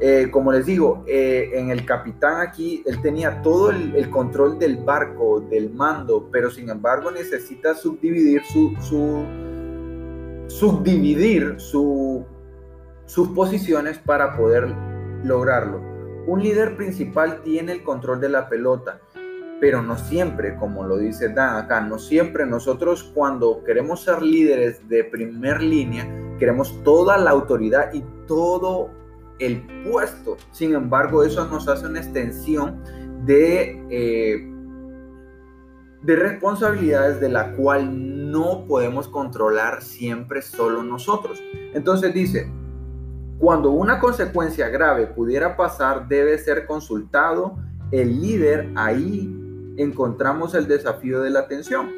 Eh, 0.00 0.28
como 0.30 0.52
les 0.52 0.64
digo, 0.64 1.02
eh, 1.06 1.50
en 1.54 1.70
el 1.70 1.84
capitán 1.84 2.40
aquí, 2.40 2.82
él 2.86 3.02
tenía 3.02 3.42
todo 3.42 3.70
el, 3.70 4.08
control 4.10 4.58
del 4.58 4.76
barco, 4.76 5.40
del 5.40 5.70
mando, 5.70 6.28
pero 6.30 6.50
sin 6.50 6.70
embargo 6.70 7.10
necesita 7.10 7.74
subdividir 7.74 8.42
su, 8.44 8.74
su 8.80 9.24
subdividir 10.48 11.56
su, 11.58 12.24
sus 13.06 13.28
posiciones 13.28 13.98
para 13.98 14.36
poder 14.36 14.68
lograrlo. 15.24 15.80
Un 16.26 16.42
líder 16.42 16.76
principal 16.76 17.42
tiene 17.42 17.72
el 17.72 17.82
control 17.82 18.20
de 18.20 18.28
la 18.28 18.48
pelota, 18.48 19.00
pero 19.60 19.82
no 19.82 19.96
siempre, 19.96 20.56
como 20.56 20.84
lo 20.84 20.98
dice 20.98 21.28
Dan 21.28 21.56
acá, 21.56 21.80
no 21.80 21.98
siempre 21.98 22.46
nosotros 22.46 23.10
cuando 23.14 23.62
queremos 23.64 24.02
ser 24.02 24.22
líderes 24.22 24.88
de 24.88 25.04
primer 25.04 25.60
línea, 25.62 26.06
queremos 26.38 26.82
toda 26.84 27.16
la 27.18 27.30
autoridad 27.30 27.92
y 27.92 28.04
todo 28.26 28.90
el 29.38 29.62
puesto. 29.88 30.36
Sin 30.52 30.74
embargo, 30.74 31.22
eso 31.24 31.46
nos 31.48 31.68
hace 31.68 31.86
una 31.86 32.00
extensión 32.00 32.82
de, 33.24 33.84
eh, 33.90 34.52
de 36.02 36.16
responsabilidades 36.16 37.20
de 37.20 37.28
la 37.28 37.54
cual 37.56 38.30
no 38.30 38.64
podemos 38.66 39.08
controlar 39.08 39.82
siempre 39.82 40.42
solo 40.42 40.82
nosotros. 40.82 41.42
Entonces 41.74 42.14
dice, 42.14 42.50
cuando 43.38 43.70
una 43.70 43.98
consecuencia 43.98 44.68
grave 44.68 45.06
pudiera 45.06 45.56
pasar, 45.56 46.08
debe 46.08 46.38
ser 46.38 46.66
consultado 46.66 47.56
el 47.92 48.20
líder. 48.20 48.70
Ahí 48.74 49.37
encontramos 49.78 50.54
el 50.54 50.68
desafío 50.68 51.22
de 51.22 51.30
la 51.30 51.40
atención. 51.40 51.90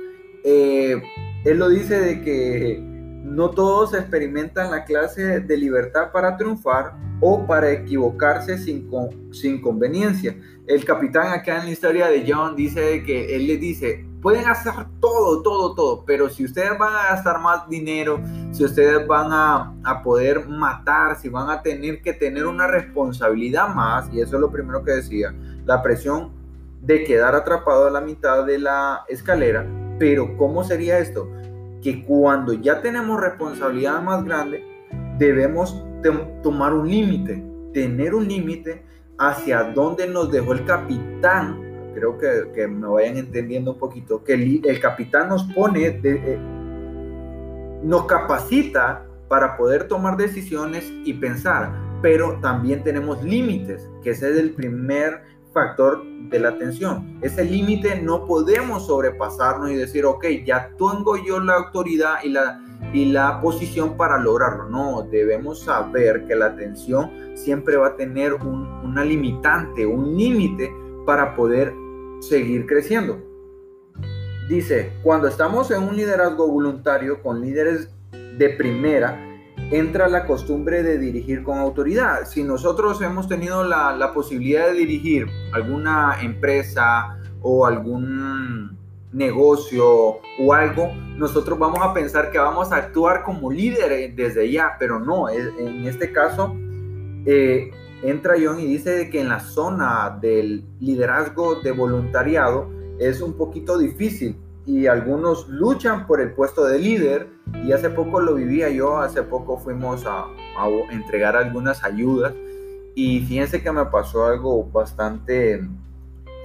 Eh, 0.44 1.02
él 1.44 1.58
lo 1.58 1.68
dice 1.68 1.99
de 1.99 2.20
que 2.22 2.80
no 3.25 3.50
todos 3.50 3.94
experimentan 3.94 4.70
la 4.70 4.84
clase 4.84 5.40
de 5.40 5.56
libertad 5.56 6.10
para 6.12 6.37
triunfar 6.37 6.94
o 7.20 7.46
para 7.46 7.70
equivocarse 7.70 8.58
sin, 8.58 8.88
sin 9.32 9.60
conveniencia. 9.60 10.37
El 10.66 10.84
capitán 10.84 11.32
acá 11.32 11.58
en 11.58 11.66
la 11.66 11.70
historia 11.70 12.06
de 12.06 12.25
John 12.26 12.56
dice 12.56 13.02
que 13.02 13.37
él 13.37 13.46
le 13.46 13.56
dice, 13.56 14.04
pueden 14.22 14.46
hacer 14.49 14.72
todo, 15.00 15.42
todo, 15.42 15.75
todo, 15.75 16.04
pero 16.04 16.28
si 16.28 16.44
ustedes 16.44 16.78
van 16.78 16.94
a 16.94 17.14
gastar 17.14 17.40
más 17.40 17.68
dinero, 17.68 18.20
si 18.52 18.64
ustedes 18.64 19.06
van 19.06 19.32
a, 19.32 19.75
a, 19.84 20.02
poder 20.02 20.49
matar, 20.49 21.18
si 21.18 21.28
van 21.28 21.50
a 21.50 21.62
tener 21.62 22.02
que 22.02 22.12
tener 22.12 22.46
una 22.46 22.66
responsabilidad 22.66 23.75
más, 23.75 24.12
y 24.12 24.20
eso 24.20 24.37
es 24.37 24.40
lo 24.40 24.50
primero 24.50 24.82
que 24.84 24.92
decía, 24.92 25.34
la 25.64 25.82
presión 25.82 26.39
de 26.80 27.04
quedar 27.04 27.34
atrapado 27.34 27.87
a 27.87 27.90
la 27.90 28.00
mitad 28.00 28.44
de 28.44 28.58
la 28.58 29.04
escalera, 29.08 29.66
pero 29.99 30.37
¿cómo 30.37 30.64
sería 30.64 30.99
esto? 30.99 31.28
que 31.82 32.04
cuando 32.04 32.52
ya 32.52 32.80
tenemos 32.80 33.20
responsabilidad 33.20 34.02
más 34.02 34.25
grande, 34.25 34.64
debemos 35.18 35.82
tomar 36.42 36.72
un 36.72 36.88
límite, 36.88 37.42
tener 37.72 38.14
un 38.14 38.28
límite 38.28 38.84
hacia 39.18 39.64
dónde 39.64 40.06
nos 40.06 40.30
dejó 40.30 40.52
el 40.52 40.64
capitán. 40.64 41.92
Creo 41.94 42.18
que, 42.18 42.52
que 42.54 42.66
me 42.66 42.87
vayan 42.87 43.16
entendiendo 43.16 43.72
un 43.72 43.78
poquito, 43.78 44.22
que 44.22 44.34
el, 44.34 44.80
capitán 44.80 45.28
nos 45.28 45.44
pone, 45.44 45.90
de, 45.90 46.14
eh, 46.14 46.38
nos 47.82 48.04
capacita 48.06 49.06
para 49.28 49.56
poder 49.56 49.88
tomar 49.88 50.16
decisiones 50.16 50.90
y 51.04 51.14
pensar, 51.14 51.72
pero 52.02 52.38
también 52.40 52.82
tenemos 52.82 53.22
límites, 53.22 53.88
que 54.02 54.10
ese 54.10 54.30
es 54.30 54.38
el 54.38 54.52
primer 54.52 55.22
factor 55.52 56.04
de 56.30 56.38
la 56.38 56.50
atención. 56.50 57.19
Ese 57.23 57.45
límite 57.45 58.00
no 58.00 58.26
podemos 58.26 58.87
sobrepasarnos 58.87 59.71
y 59.71 59.75
decir, 59.75 60.04
ok, 60.04 60.25
ya 60.45 60.71
tengo 60.78 61.16
yo 61.16 61.40
la 61.40 61.54
autoridad 61.54 62.16
y 62.23 62.30
la, 62.30 62.61
y 62.92 63.07
la 63.07 63.40
posición 63.40 63.97
para 63.97 64.19
lograrlo. 64.19 64.69
No, 64.69 65.02
debemos 65.11 65.62
saber 65.62 66.26
que 66.26 66.37
la 66.37 66.47
atención 66.47 67.11
siempre 67.35 67.76
va 67.76 67.88
a 67.88 67.97
tener 67.97 68.35
una 68.35 69.04
limitante, 69.04 69.87
un 69.87 70.16
límite 70.16 70.73
para 71.04 71.35
poder 71.35 71.75
seguir 72.21 72.66
creciendo. 72.66 73.19
Dice, 74.49 74.92
cuando 75.02 75.28
estamos 75.28 75.71
en 75.71 75.83
un 75.83 75.97
liderazgo 75.97 76.47
voluntario 76.47 77.23
con 77.23 77.40
líderes 77.40 77.88
de 78.37 78.50
primera, 78.50 79.29
entra 79.71 80.09
la 80.09 80.27
costumbre 80.27 80.83
de 80.83 80.99
dirigir 80.99 81.43
con 81.43 81.59
autoridad. 81.59 82.27
Si 82.27 82.43
nosotros 82.43 83.00
hemos 83.03 83.29
tenido 83.29 83.65
la, 83.65 84.12
posibilidad 84.12 84.67
de 84.67 84.75
dirigir 84.75 85.27
alguna 85.53 86.19
empresa 86.21 87.19
o 87.41 87.67
algún 87.67 88.76
negocio 89.13 90.21
o 90.39 90.52
algo, 90.52 90.93
nosotros 91.17 91.59
vamos 91.59 91.80
a 91.83 91.93
pensar 91.93 92.30
que 92.30 92.39
vamos 92.39 92.73
a 92.73 92.76
actuar 92.76 93.23
como 93.23 93.50
líderes 93.50 94.15
desde 94.17 94.50
ya, 94.50 94.76
pero 94.78 94.99
no, 94.99 95.28
en 95.28 95.87
este 95.87 96.13
caso 96.13 96.54
eh, 97.26 97.71
entra 98.02 98.35
John 98.43 98.61
y 98.61 98.67
dice 98.67 99.11
que 99.11 99.21
en 99.21 99.28
la 99.28 99.41
zona 99.41 100.19
del 100.21 100.65
liderazgo 100.80 101.56
de 101.56 101.73
voluntariado 101.73 102.71
es 102.99 103.21
un 103.21 103.35
poquito 103.35 103.78
difícil 103.78 104.37
y 104.71 104.87
algunos 104.87 105.49
luchan 105.49 106.06
por 106.06 106.21
el 106.21 106.33
puesto 106.33 106.65
de 106.65 106.78
líder. 106.78 107.26
Y 107.65 107.73
hace 107.73 107.91
poco 107.91 108.21
lo 108.21 108.37
vivía 108.37 108.69
yo, 108.69 108.99
hace 108.99 109.23
poco 109.25 109.59
fuimos 109.59 110.06
a, 110.06 110.26
entregar 110.93 111.37
algunas 111.37 111.83
ayudas. 111.83 112.33
Y 112.95 113.21
fíjense 113.23 113.63
que 113.63 113.73
me 113.73 113.85
pasó 113.87 114.26
algo 114.26 114.65
bastante 114.65 115.61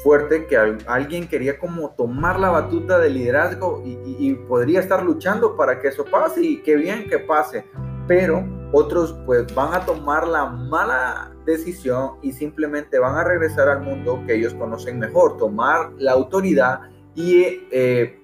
fuerte, 0.04 0.48
que 0.48 0.58
alguien 0.88 1.28
quería 1.28 1.60
como 1.60 1.92
tomar 1.92 2.40
la 2.40 2.50
batuta 2.50 2.98
de 2.98 3.12
liderazgo 3.12 3.84
y, 3.86 3.98
y, 4.20 4.34
podría 4.34 4.80
estar 4.80 5.04
luchando 5.04 5.56
para 5.56 5.80
que 5.80 5.90
eso 5.90 6.06
pase 6.06 6.42
y 6.42 6.58
qué 6.62 6.76
bien 6.76 7.08
que 7.10 7.20
pase, 7.20 7.66
pero 8.08 8.44
otros 8.72 9.16
pues 9.26 9.54
van 9.56 9.74
a 9.74 9.86
tomar 9.86 10.28
la 10.28 10.46
mala 10.46 11.32
decisión 11.46 12.18
y 12.22 12.34
simplemente 12.34 13.00
van 13.00 13.16
a 13.16 13.24
regresar 13.24 13.68
al 13.68 13.82
mundo 13.82 14.22
que 14.28 14.36
ellos 14.36 14.54
conocen 14.54 15.00
mejor, 15.00 15.38
tomar 15.38 15.92
la 15.98 16.12
autoridad 16.12 16.82
y 17.16 17.66
eh, 17.72 18.20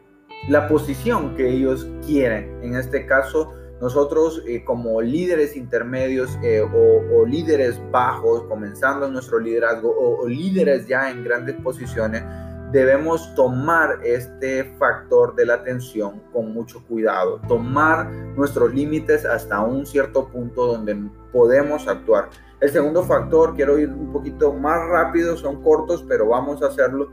la 0.47 0.67
posición 0.67 1.35
que 1.35 1.49
ellos 1.49 1.87
quieren. 2.05 2.59
En 2.61 2.75
este 2.75 3.05
caso, 3.05 3.53
nosotros 3.81 4.43
eh, 4.47 4.63
como 4.63 5.01
líderes 5.01 5.55
intermedios 5.55 6.37
eh, 6.43 6.61
o, 6.61 7.25
líderes 7.25 7.81
bajos, 7.91 8.43
comenzando 8.43 9.09
nuestro 9.09 9.39
liderazgo, 9.39 9.93
o, 9.97 10.27
líderes 10.27 10.87
ya 10.87 11.09
en 11.09 11.23
grandes 11.23 11.55
posiciones, 11.61 12.23
debemos 12.71 13.33
tomar 13.35 13.99
este 14.03 14.63
factor 14.77 15.35
de 15.35 15.45
la 15.45 15.55
atención 15.55 16.21
con 16.31 16.53
mucho 16.53 16.83
cuidado, 16.87 17.41
tomar 17.47 18.09
nuestros 18.37 18.73
límites 18.73 19.25
hasta 19.25 19.59
un 19.61 19.85
cierto 19.85 20.29
punto 20.29 20.67
donde 20.67 20.95
podemos 21.33 21.87
actuar. 21.87 22.29
El 22.61 22.69
segundo 22.69 23.03
factor, 23.03 23.55
quiero 23.55 23.79
ir 23.79 23.89
un 23.89 24.13
poquito 24.13 24.53
más 24.53 24.87
rápido, 24.87 25.35
son 25.35 25.61
cortos, 25.63 26.05
pero 26.07 26.27
vamos 26.27 26.61
a 26.61 26.67
hacerlo 26.67 27.09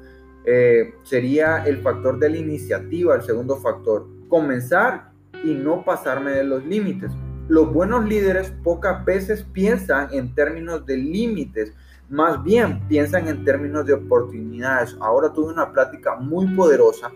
eh, 0.50 0.94
sería 1.02 1.64
el 1.66 1.82
factor 1.82 2.18
de 2.18 2.30
la 2.30 2.38
iniciativa, 2.38 3.14
el 3.14 3.22
segundo 3.22 3.56
factor. 3.56 4.06
Comenzar 4.28 5.10
y 5.44 5.52
no 5.52 5.84
pasarme 5.84 6.30
de 6.30 6.44
los 6.44 6.64
límites. 6.64 7.12
Los 7.48 7.70
buenos 7.70 8.06
líderes 8.06 8.50
pocas 8.64 9.04
veces 9.04 9.42
piensan 9.52 10.08
en 10.10 10.34
términos 10.34 10.86
de 10.86 10.96
límites, 10.96 11.74
más 12.08 12.42
bien 12.42 12.80
piensan 12.88 13.28
en 13.28 13.44
términos 13.44 13.84
de 13.84 13.92
oportunidades. 13.92 14.96
Ahora 15.00 15.30
tuve 15.34 15.52
una 15.52 15.70
plática 15.70 16.16
muy 16.16 16.46
poderosa 16.54 17.12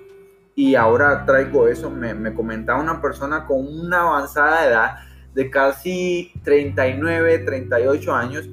y 0.54 0.74
ahora 0.74 1.24
traigo 1.24 1.68
eso. 1.68 1.88
Me, 1.88 2.12
me 2.12 2.34
comentaba 2.34 2.82
una 2.82 3.00
persona 3.00 3.46
con 3.46 3.66
una 3.66 4.02
avanzada 4.02 4.66
edad 4.66 4.94
de 5.34 5.48
casi 5.48 6.32
39, 6.44 7.38
38 7.38 8.14
años 8.14 8.46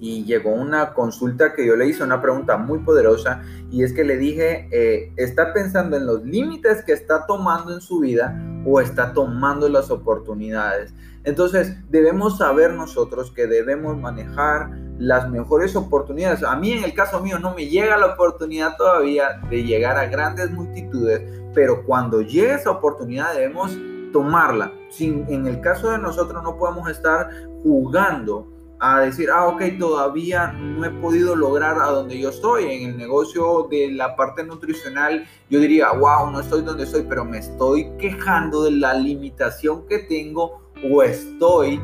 y 0.00 0.24
llegó 0.24 0.50
una 0.50 0.94
consulta 0.94 1.52
que 1.52 1.66
yo 1.66 1.76
le 1.76 1.86
hice, 1.86 2.02
una 2.02 2.22
pregunta 2.22 2.56
muy 2.56 2.78
poderosa, 2.78 3.42
y 3.70 3.84
es 3.84 3.92
que 3.92 4.02
le 4.02 4.16
dije, 4.16 4.68
eh, 4.72 5.12
¿está 5.16 5.52
pensando 5.52 5.96
en 5.96 6.06
los 6.06 6.24
límites 6.24 6.82
que 6.84 6.92
está 6.92 7.26
tomando 7.26 7.74
en 7.74 7.82
su 7.82 8.00
vida 8.00 8.42
o 8.64 8.80
está 8.80 9.12
tomando 9.12 9.68
las 9.68 9.90
oportunidades? 9.90 10.94
Entonces, 11.24 11.76
debemos 11.90 12.38
saber 12.38 12.72
nosotros 12.72 13.30
que 13.30 13.46
debemos 13.46 13.98
manejar 13.98 14.70
las 14.98 15.28
mejores 15.28 15.76
oportunidades. 15.76 16.42
A 16.42 16.56
mí, 16.56 16.72
en 16.72 16.84
el 16.84 16.94
caso 16.94 17.20
mío, 17.20 17.38
no 17.38 17.54
me 17.54 17.66
llega 17.66 17.98
la 17.98 18.06
oportunidad 18.14 18.76
todavía 18.78 19.40
de 19.50 19.62
llegar 19.64 19.98
a 19.98 20.06
grandes 20.06 20.50
multitudes, 20.50 21.20
pero 21.54 21.84
cuando 21.84 22.22
llegue 22.22 22.54
esa 22.54 22.70
oportunidad 22.70 23.34
debemos 23.34 23.76
tomarla. 24.12 24.72
Sin, 24.88 25.26
en 25.28 25.46
el 25.46 25.60
caso 25.60 25.90
de 25.90 25.98
nosotros 25.98 26.42
no 26.42 26.56
podemos 26.56 26.88
estar 26.88 27.28
jugando 27.62 28.48
a 28.80 29.00
decir, 29.00 29.28
ah, 29.30 29.46
ok, 29.46 29.62
todavía 29.78 30.52
no 30.52 30.84
he 30.86 30.90
podido 30.90 31.36
lograr 31.36 31.76
a 31.78 31.90
donde 31.90 32.18
yo 32.18 32.30
estoy. 32.30 32.64
En 32.64 32.90
el 32.90 32.96
negocio 32.96 33.68
de 33.70 33.92
la 33.92 34.16
parte 34.16 34.42
nutricional, 34.42 35.26
yo 35.50 35.60
diría, 35.60 35.92
wow, 35.92 36.30
no 36.30 36.40
estoy 36.40 36.62
donde 36.62 36.84
estoy, 36.84 37.04
pero 37.06 37.24
me 37.24 37.38
estoy 37.38 37.90
quejando 37.98 38.64
de 38.64 38.72
la 38.72 38.94
limitación 38.94 39.86
que 39.86 39.98
tengo 39.98 40.62
o 40.90 41.02
estoy 41.02 41.78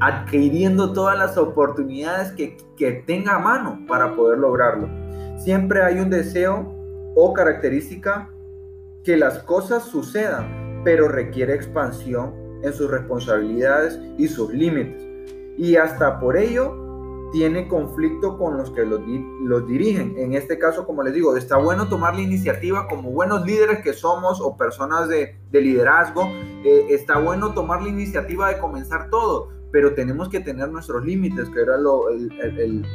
adquiriendo 0.00 0.92
todas 0.92 1.16
las 1.16 1.38
oportunidades 1.38 2.32
que, 2.32 2.56
que 2.76 3.04
tenga 3.06 3.36
a 3.36 3.38
mano 3.38 3.78
para 3.86 4.16
poder 4.16 4.38
lograrlo. 4.38 4.88
Siempre 5.38 5.82
hay 5.84 6.00
un 6.00 6.10
deseo 6.10 6.74
o 7.14 7.32
característica 7.32 8.28
que 9.04 9.16
las 9.16 9.38
cosas 9.44 9.84
sucedan, 9.84 10.82
pero 10.84 11.06
requiere 11.06 11.54
expansión 11.54 12.34
en 12.64 12.72
sus 12.72 12.90
responsabilidades 12.90 14.00
y 14.18 14.26
sus 14.26 14.52
límites 14.52 15.05
y 15.58 15.76
hasta 15.76 16.20
por 16.20 16.36
ello 16.36 16.82
tiene 17.32 17.68
conflicto 17.68 18.38
con 18.38 18.56
los 18.56 18.70
que 18.70 18.84
los, 18.84 19.00
dirigen. 19.66 20.14
En 20.16 20.34
este 20.34 20.58
caso, 20.58 20.86
como 20.86 21.02
les 21.02 21.12
digo, 21.12 21.36
está 21.36 21.56
bueno 21.56 21.88
tomar 21.88 22.14
la 22.14 22.22
iniciativa 22.22 22.86
como 22.88 23.10
buenos 23.10 23.44
líderes 23.44 23.80
que 23.80 23.92
somos 23.92 24.40
o 24.40 24.56
personas 24.56 25.08
de, 25.08 25.36
de 25.50 25.60
liderazgo. 25.60 26.28
Eh, 26.64 26.86
está 26.90 27.18
bueno 27.18 27.52
tomar 27.52 27.82
la 27.82 27.88
iniciativa 27.88 28.48
de 28.48 28.58
comenzar 28.58 29.10
todo, 29.10 29.48
pero 29.72 29.94
tenemos 29.94 30.28
que 30.28 30.40
tener 30.40 30.70
nuestros 30.70 31.04
límites, 31.04 31.48
que 31.50 31.60
era 31.60 31.76
el, 31.76 32.86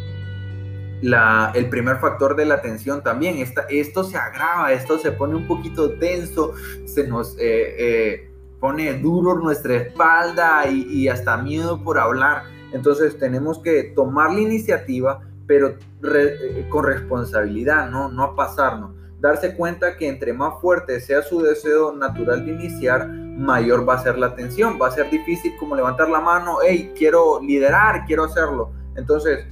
primer 1.69 1.97
factor 1.97 2.35
de 2.35 2.45
la 2.45 2.55
atención 2.55 3.03
también. 3.03 3.45
Esto 3.69 4.03
se 4.03 4.17
agrava, 4.17 4.71
esto 4.71 4.97
se 4.97 5.11
pone 5.11 5.35
un 5.35 5.47
poquito 5.47 5.97
tenso, 5.99 6.53
se 6.85 7.07
nos... 7.07 7.37
Eh, 7.37 7.75
eh, 7.77 8.30
pone 8.61 8.93
duro 8.99 9.35
nuestra 9.35 9.75
espalda 9.75 10.65
y, 10.67 10.83
y 10.83 11.09
hasta 11.09 11.35
miedo 11.35 11.83
por 11.83 11.99
hablar. 11.99 12.43
Entonces 12.71 13.17
tenemos 13.17 13.59
que 13.59 13.91
tomar 13.95 14.31
la 14.31 14.39
iniciativa, 14.39 15.19
pero 15.45 15.75
eh, 16.03 16.67
con 16.69 16.85
responsabilidad, 16.85 17.89
¿no? 17.89 18.09
no 18.09 18.23
a 18.23 18.35
pasarnos. 18.35 18.91
Darse 19.19 19.55
cuenta 19.55 19.97
que 19.97 20.07
entre 20.07 20.33
más 20.33 20.59
fuerte 20.61 20.99
sea 20.99 21.21
su 21.21 21.41
deseo 21.41 21.93
natural 21.93 22.45
de 22.45 22.53
iniciar, 22.53 23.07
mayor 23.07 23.87
va 23.87 23.95
a 23.95 24.03
ser 24.03 24.17
la 24.17 24.35
tensión. 24.35 24.79
Va 24.81 24.87
a 24.87 24.91
ser 24.91 25.09
difícil 25.09 25.53
como 25.59 25.75
levantar 25.75 26.09
la 26.09 26.21
mano, 26.21 26.57
hey, 26.65 26.93
quiero 26.97 27.41
liderar, 27.41 28.05
quiero 28.05 28.23
hacerlo. 28.23 28.71
Entonces, 28.95 29.45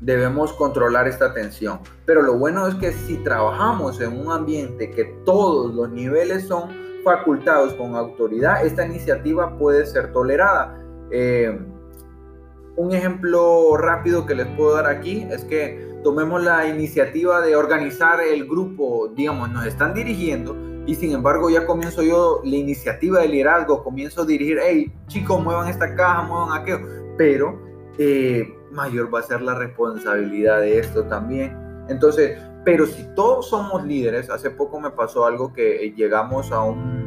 debemos 0.00 0.52
controlar 0.52 1.08
esta 1.08 1.34
tensión. 1.34 1.80
Pero 2.04 2.22
lo 2.22 2.38
bueno 2.38 2.68
es 2.68 2.74
que 2.76 2.92
si 2.92 3.16
trabajamos 3.18 4.00
en 4.00 4.16
un 4.16 4.30
ambiente 4.30 4.90
que 4.90 5.04
todos 5.24 5.74
los 5.74 5.90
niveles 5.90 6.46
son 6.46 6.87
facultados 7.08 7.72
con 7.74 7.96
autoridad, 7.96 8.66
esta 8.66 8.84
iniciativa 8.84 9.56
puede 9.56 9.86
ser 9.86 10.12
tolerada. 10.12 10.78
Eh, 11.10 11.58
un 12.76 12.92
ejemplo 12.92 13.78
rápido 13.78 14.26
que 14.26 14.34
les 14.34 14.46
puedo 14.48 14.74
dar 14.74 14.86
aquí 14.86 15.26
es 15.30 15.42
que 15.44 15.88
tomemos 16.04 16.44
la 16.44 16.66
iniciativa 16.66 17.40
de 17.40 17.56
organizar 17.56 18.20
el 18.20 18.46
grupo, 18.46 19.08
digamos, 19.16 19.50
nos 19.50 19.64
están 19.64 19.94
dirigiendo 19.94 20.54
y 20.86 20.94
sin 20.94 21.12
embargo 21.12 21.48
ya 21.48 21.66
comienzo 21.66 22.02
yo 22.02 22.40
la 22.44 22.56
iniciativa 22.56 23.20
de 23.20 23.28
liderazgo, 23.28 23.82
comienzo 23.82 24.22
a 24.22 24.26
dirigir, 24.26 24.58
hey 24.62 24.92
chicos, 25.06 25.42
muevan 25.42 25.68
esta 25.68 25.94
caja, 25.94 26.22
muevan 26.22 26.60
aquello, 26.60 26.80
pero 27.16 27.58
eh, 27.98 28.54
mayor 28.70 29.12
va 29.12 29.20
a 29.20 29.22
ser 29.22 29.40
la 29.40 29.54
responsabilidad 29.54 30.60
de 30.60 30.78
esto 30.78 31.04
también. 31.04 31.56
Entonces, 31.88 32.38
pero 32.64 32.86
si 32.86 33.02
todos 33.14 33.48
somos 33.48 33.84
líderes, 33.86 34.28
hace 34.28 34.50
poco 34.50 34.78
me 34.78 34.90
pasó 34.90 35.24
algo 35.24 35.52
que 35.52 35.92
llegamos 35.96 36.52
a 36.52 36.62
un 36.62 36.97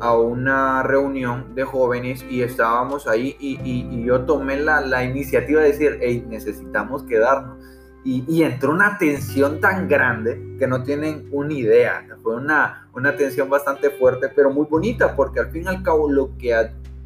a 0.00 0.16
una 0.16 0.82
reunión 0.82 1.54
de 1.54 1.64
jóvenes 1.64 2.24
y 2.28 2.42
estábamos 2.42 3.06
ahí 3.06 3.36
y, 3.40 4.04
yo 4.04 4.22
tomé 4.22 4.58
la, 4.58 5.04
iniciativa 5.04 5.60
de 5.60 5.72
decir, 5.72 6.26
necesitamos 6.28 7.02
quedarnos. 7.04 7.58
Y, 8.04 8.24
y, 8.28 8.42
entró 8.42 8.70
una 8.70 8.96
tensión 8.96 9.60
tan 9.60 9.88
grande 9.88 10.56
que 10.58 10.66
no 10.66 10.82
tienen 10.82 11.28
una 11.32 11.52
idea. 11.52 12.06
Fue 12.22 12.36
una, 12.36 12.86
tensión 13.16 13.50
bastante 13.50 13.90
fuerte, 13.90 14.28
pero 14.28 14.50
muy 14.50 14.66
bonita, 14.66 15.14
porque 15.14 15.40
al 15.40 15.50
fin 15.50 15.64
y 15.64 15.68
al 15.68 15.82
cabo 15.82 16.10
lo 16.10 16.36
que, 16.38 16.54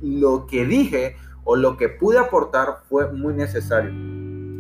lo 0.02 0.46
que 0.46 0.64
dije 0.64 1.16
o 1.44 1.56
lo 1.56 1.76
que 1.76 1.88
pude 1.88 2.18
aportar 2.18 2.82
fue 2.88 3.10
muy 3.10 3.34
necesario. 3.34 3.90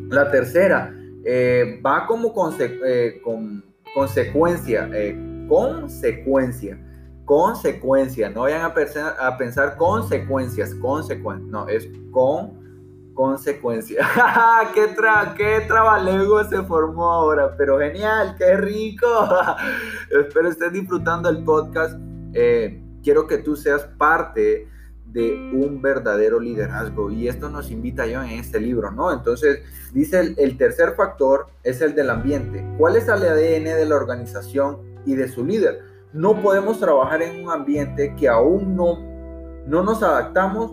La 0.08 0.30
tercera 0.30 0.92
eh, 1.24 1.80
va 1.84 2.06
como 2.06 2.34
eh, 2.58 3.20
con 3.22 3.62
consecuencia, 3.94 4.88
eh, 4.92 5.46
consecuencia 5.48 6.78
consecuencia. 7.32 8.28
No 8.28 8.42
vayan 8.42 8.60
a, 8.60 8.74
pensar, 8.74 9.16
a 9.18 9.38
pensar 9.38 9.78
consecuencias, 9.78 10.74
consecuencias. 10.74 11.50
No, 11.50 11.66
es 11.66 11.88
con 12.10 12.60
consecuencia. 13.14 14.06
¿Qué, 14.74 14.88
tra 14.88 15.32
¿Qué 15.34 15.64
trabalego 15.66 16.44
se 16.44 16.62
formó 16.64 17.10
ahora? 17.10 17.56
Pero 17.56 17.78
genial, 17.78 18.34
qué 18.36 18.58
rico. 18.58 19.06
Espero 20.10 20.50
estés 20.50 20.74
disfrutando 20.74 21.30
el 21.30 21.42
podcast. 21.42 21.98
Eh, 22.34 22.82
quiero 23.02 23.26
que 23.26 23.38
tú 23.38 23.56
seas 23.56 23.82
parte 23.96 24.68
de 25.06 25.32
un 25.54 25.80
verdadero 25.80 26.38
liderazgo 26.38 27.10
y 27.10 27.28
esto 27.28 27.48
nos 27.48 27.70
invita 27.70 28.06
yo 28.06 28.22
en 28.22 28.32
este 28.32 28.60
libro, 28.60 28.90
¿no? 28.90 29.10
Entonces, 29.10 29.62
dice 29.94 30.20
el, 30.20 30.34
el 30.36 30.58
tercer 30.58 30.96
factor 30.96 31.46
es 31.62 31.80
el 31.80 31.94
del 31.94 32.10
ambiente. 32.10 32.62
¿Cuál 32.76 32.96
es 32.96 33.04
el 33.04 33.22
ADN 33.22 33.64
de 33.64 33.86
la 33.86 33.96
organización 33.96 34.82
y 35.06 35.14
de 35.14 35.28
su 35.28 35.46
líder? 35.46 35.91
No 36.12 36.40
podemos 36.40 36.78
trabajar 36.78 37.22
en 37.22 37.44
un 37.44 37.50
ambiente 37.50 38.14
que 38.16 38.28
aún 38.28 38.76
no, 38.76 38.98
no 39.66 39.82
nos 39.82 40.02
adaptamos. 40.02 40.72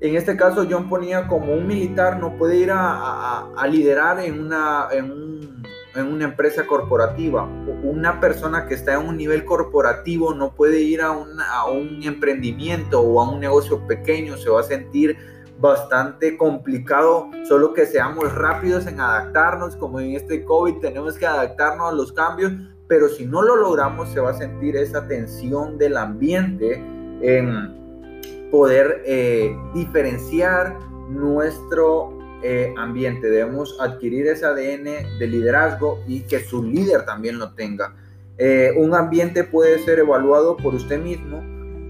En 0.00 0.16
este 0.16 0.36
caso, 0.36 0.66
John 0.70 0.88
ponía 0.88 1.26
como 1.26 1.52
un 1.52 1.66
militar 1.66 2.18
no 2.18 2.36
puede 2.36 2.56
ir 2.56 2.70
a, 2.72 3.52
liderar 3.68 4.20
en 4.20 4.40
una, 4.46 4.88
en, 4.92 6.06
una 6.06 6.24
empresa 6.24 6.66
corporativa. 6.66 7.44
Una 7.82 8.18
persona 8.20 8.66
que 8.66 8.74
está 8.74 8.94
en 8.94 9.06
un 9.06 9.16
nivel 9.16 9.44
corporativo 9.44 10.32
no 10.32 10.54
puede 10.54 10.80
ir 10.80 11.02
a, 11.02 11.08
a 11.08 11.70
un 11.70 12.02
emprendimiento 12.02 13.00
o 13.00 13.20
a 13.20 13.30
un 13.30 13.40
negocio 13.40 13.86
pequeño, 13.86 14.36
se 14.36 14.48
va 14.48 14.60
a 14.60 14.64
sentir 14.64 15.18
bastante 15.60 16.38
complicado, 16.38 17.30
solo 17.46 17.74
que 17.74 17.84
seamos 17.84 18.34
rápidos 18.34 18.86
en 18.86 18.98
adaptarnos, 18.98 19.76
como 19.76 20.00
en 20.00 20.14
este 20.14 20.42
COVID 20.44 20.78
tenemos 20.78 21.18
que 21.18 21.26
adaptarnos 21.26 21.92
a 21.92 21.94
los 21.94 22.12
cambios, 22.12 22.52
pero 22.90 23.08
si 23.08 23.24
no 23.24 23.40
lo 23.40 23.54
logramos 23.54 24.08
se 24.08 24.18
va 24.18 24.30
a 24.30 24.34
sentir 24.34 24.76
esa 24.76 25.06
tensión 25.06 25.78
del 25.78 25.96
ambiente 25.96 26.72
en 27.22 28.50
poder 28.50 29.04
eh, 29.06 29.56
diferenciar 29.72 30.76
nuestro 31.08 32.18
eh, 32.42 32.74
ambiente. 32.76 33.30
Debemos 33.30 33.78
adquirir 33.80 34.26
ese 34.26 34.44
ADN 34.44 35.18
de 35.20 35.26
liderazgo 35.28 36.02
y 36.08 36.22
que 36.22 36.40
su 36.40 36.64
líder 36.64 37.06
también 37.06 37.38
lo 37.38 37.54
tenga. 37.54 37.94
Eh, 38.38 38.72
un 38.76 38.92
ambiente 38.92 39.44
puede 39.44 39.78
ser 39.84 40.00
evaluado 40.00 40.56
por 40.56 40.74
usted 40.74 41.00
mismo 41.00 41.44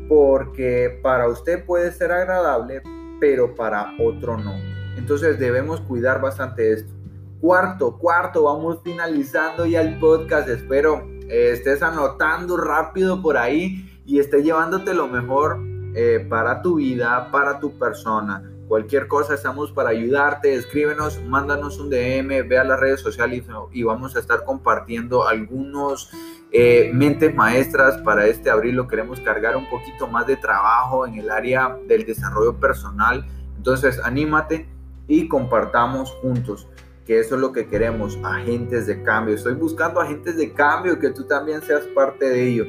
porque 0.07 1.01
para 1.03 1.29
usted 1.29 1.65
puede 1.65 1.93
ser 1.93 2.13
agradable, 2.13 2.83
pero 3.19 3.55
para 3.55 3.95
otro 3.99 4.37
no. 4.37 4.53
Entonces 4.99 5.39
debemos 5.39 5.81
cuidar 5.81 6.21
bastante 6.21 6.75
esto. 6.75 7.00
Cuarto, 7.41 7.97
cuarto, 7.97 8.43
vamos 8.43 8.81
finalizando 8.85 9.65
ya 9.65 9.81
el 9.81 9.99
podcast. 9.99 10.47
Espero 10.47 11.09
eh, 11.27 11.53
estés 11.53 11.83
anotando 11.83 12.59
rápido 12.59 13.23
por 13.23 13.39
ahí 13.39 14.03
y 14.05 14.19
estés 14.19 14.45
llevándote 14.45 14.93
lo 14.93 15.09
mejor 15.09 15.59
eh, 15.95 16.27
para 16.29 16.61
tu 16.61 16.75
vida, 16.75 17.31
para 17.33 17.59
tu 17.59 17.79
persona. 17.79 18.43
Cualquier 18.69 19.09
cosa 19.09 19.33
estamos 19.33 19.73
para 19.73 19.89
ayudarte. 19.89 20.55
Escríbenos, 20.55 21.19
mándanos 21.25 21.81
un 21.81 21.89
DM, 21.89 22.47
ve 22.47 22.59
a 22.59 22.65
las 22.65 22.79
redes 22.79 23.01
sociales 23.01 23.45
y 23.73 23.85
vamos 23.85 24.17
a 24.17 24.19
estar 24.19 24.45
compartiendo 24.45 25.27
algunos 25.27 26.11
eh, 26.53 26.91
mentes 26.93 27.35
maestras 27.35 27.97
para 28.03 28.27
este 28.27 28.51
abril. 28.51 28.77
Lo 28.77 28.87
queremos 28.87 29.19
cargar 29.21 29.57
un 29.57 29.69
poquito 29.71 30.07
más 30.07 30.27
de 30.27 30.37
trabajo 30.37 31.07
en 31.07 31.15
el 31.15 31.31
área 31.31 31.75
del 31.89 32.05
desarrollo 32.05 32.61
personal. 32.61 33.25
Entonces, 33.57 33.99
anímate 34.05 34.69
y 35.09 35.27
compartamos 35.27 36.11
juntos 36.21 36.69
que 37.11 37.19
eso 37.19 37.35
es 37.35 37.41
lo 37.41 37.51
que 37.51 37.67
queremos, 37.67 38.17
agentes 38.23 38.87
de 38.87 39.03
cambio. 39.03 39.35
Estoy 39.35 39.55
buscando 39.55 40.01
agentes 40.01 40.37
de 40.37 40.53
cambio, 40.53 40.97
que 41.01 41.11
tú 41.11 41.25
también 41.25 41.61
seas 41.61 41.83
parte 41.93 42.31
de 42.31 42.47
ello. 42.47 42.65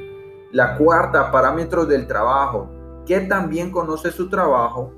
La 0.51 0.79
cuarta, 0.79 1.29
parámetros 1.31 1.87
del 1.87 2.07
trabajo. 2.07 2.67
Que 3.05 3.19
también 3.19 3.69
conoce 3.69 4.09
su 4.09 4.31
trabajo 4.31 4.93